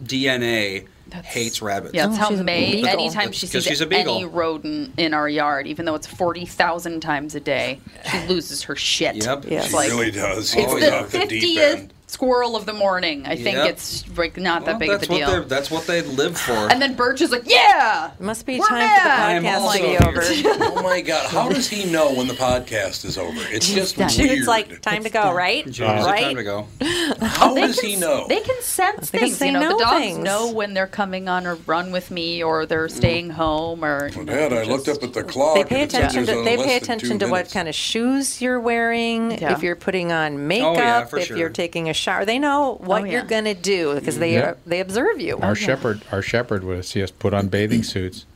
[0.03, 1.94] DNA hates rabbits.
[1.94, 4.16] Yeah, that's Oh, how she's a May, anytime she sees she's a beagle.
[4.16, 7.80] any rodent in our yard, even though it's 40,000 times a day,
[8.11, 9.16] she loses her shit.
[9.24, 9.44] Yep.
[9.48, 9.62] Yeah.
[9.62, 10.54] She like- really does.
[10.54, 11.92] It's Always the the 50th end.
[12.11, 13.24] Squirrel of the morning.
[13.26, 13.68] I think Yep.
[13.70, 15.30] it's like not that Well, big of that's a what deal.
[15.30, 16.52] they're that's what they live for.
[16.70, 18.11] And then Birch is like, yeah!
[18.12, 19.42] It must be We're time mad.
[19.42, 20.70] for the podcast to be also over.
[20.80, 21.30] Oh my God!
[21.30, 23.40] How does he know when the podcast is over?
[23.50, 24.11] It's just done.
[24.16, 24.30] weird.
[24.38, 25.64] It's like time to go, right?
[25.64, 26.22] June's the right?
[26.24, 26.66] time to go.
[27.20, 28.26] How does can he know?
[28.28, 29.38] They can sense Because things.
[29.38, 30.18] they you know, know the dogs things.
[30.18, 32.90] know when they're coming on a run with me or they're mm.
[32.90, 34.08] staying home or.
[34.08, 35.54] you Well, know, Dad, I just- looked up at the clock.
[35.56, 37.18] They pay and it said attention there's to only they less pay than attention two
[37.18, 37.52] to what minutes.
[37.52, 39.52] kind of shoes you're wearing, Yeah.
[39.54, 41.36] if you're putting on Oh, makeup, yeah, for if sure.
[41.36, 42.24] you're taking a shower.
[42.24, 44.55] They know what Oh, you're gonna do because they Yeah.
[44.66, 45.38] they observe you.
[45.38, 48.26] Our shepherd, our shepherd would see us put on bathing suits,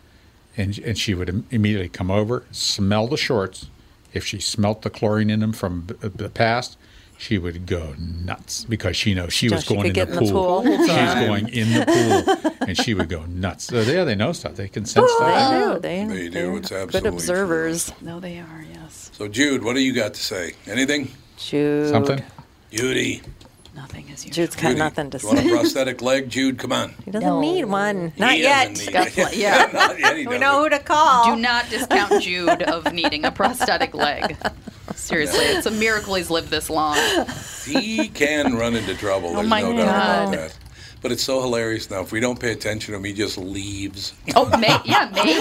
[0.56, 3.66] and and she would immediately come over, smell the shorts.
[4.12, 6.76] If she smelt the chlorine in them from b- the past,
[7.18, 10.18] she would go nuts because she knows she So was she going could in the
[10.18, 10.62] in the pool.
[10.62, 10.76] pool.
[10.86, 11.84] She's going in the
[12.44, 13.64] pool, and she would go nuts.
[13.64, 14.54] So yeah, they know stuff.
[14.54, 15.74] They can sense oh, They stuff.
[15.74, 15.80] do.
[15.80, 16.30] They, They do.
[16.30, 17.92] they're It's good absolutely observers.
[18.02, 19.10] No, they are, yes.
[19.18, 20.52] So, Jude, what do you got to say?
[20.68, 21.10] Anything?
[21.36, 21.88] Jude.
[21.90, 22.22] Something.
[22.70, 23.22] Judy.
[23.74, 24.44] Nothing is usual.
[24.44, 25.50] Jude's got Judy, nothing to you want a say.
[25.50, 26.58] prosthetic leg, Jude?
[26.58, 26.94] Come on.
[27.04, 28.12] He doesn't need one.
[28.16, 28.68] Not He yet.
[28.70, 29.36] doesn't need Got it.
[29.36, 29.68] yeah.
[29.72, 30.12] Not yet.
[30.16, 30.40] He We doesn't.
[30.40, 31.34] know who to call.
[31.34, 34.36] Do not discount Jude of needing a prosthetic leg.
[34.94, 36.96] Seriously, it's a miracle he's lived this long.
[37.66, 39.30] He can run into trouble.
[39.30, 40.34] Oh there's Oh my no doubt about God.
[40.38, 40.58] that.
[41.02, 42.00] But it's so hilarious now.
[42.00, 44.14] If we don't pay attention to him, he just leaves.
[44.36, 45.38] Oh, May, yeah, May.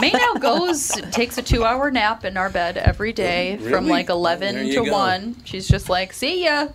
[0.00, 3.88] May now goes, takes a two-hour nap in our bed every day from Really?
[3.88, 4.92] like There eleven you to go.
[4.92, 5.34] one.
[5.44, 6.68] She's just like, "See ya."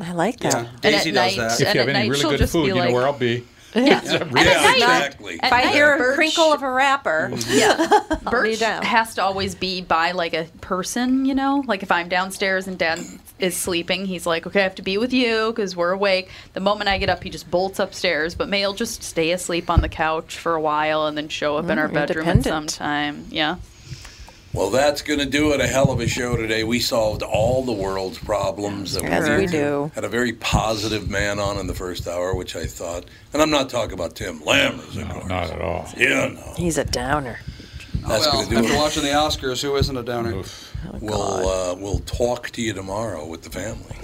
[0.00, 0.52] I like that.
[0.52, 1.60] Yeah, And Daisy at does night- that.
[1.60, 3.44] If you have any night really good food, you know like- where I'll be.
[3.76, 4.00] Yeah.
[4.04, 5.38] Yeah, And at night- exactly.
[5.42, 9.54] at If I night, hear a crinkle of a wrapper, Yeah, Birch has to always
[9.54, 11.62] be by like a person, you know.
[11.66, 13.00] Like if I'm downstairs and Dad
[13.38, 16.60] is sleeping, he's like, "Okay, I have to be with you because we're awake." The
[16.60, 18.34] moment I get up, he just bolts upstairs.
[18.34, 21.68] But May'll just stay asleep on the couch for a while and then show up
[21.68, 22.70] in our Mm, bedroom at some independent.
[22.70, 23.26] time.
[23.30, 23.56] Yeah.
[24.56, 25.60] Well, that's going to do it.
[25.60, 26.64] A hell of a show today.
[26.64, 28.94] We solved all the world's problems.
[28.94, 29.70] that As were we there.
[29.70, 29.90] do.
[29.94, 33.04] Had a very positive man on in the first hour, which I thought.
[33.34, 35.26] And I'm not talking about Tim Lammers, of No, course.
[35.28, 35.86] not at all.
[35.96, 36.54] Yeah, no.
[36.56, 37.38] he's a downer.
[38.06, 38.76] That's well, going to do after it.
[38.76, 40.42] watching the Oscars, who isn't a downer?
[41.00, 43.96] We'll uh, we'll talk to you tomorrow with the family.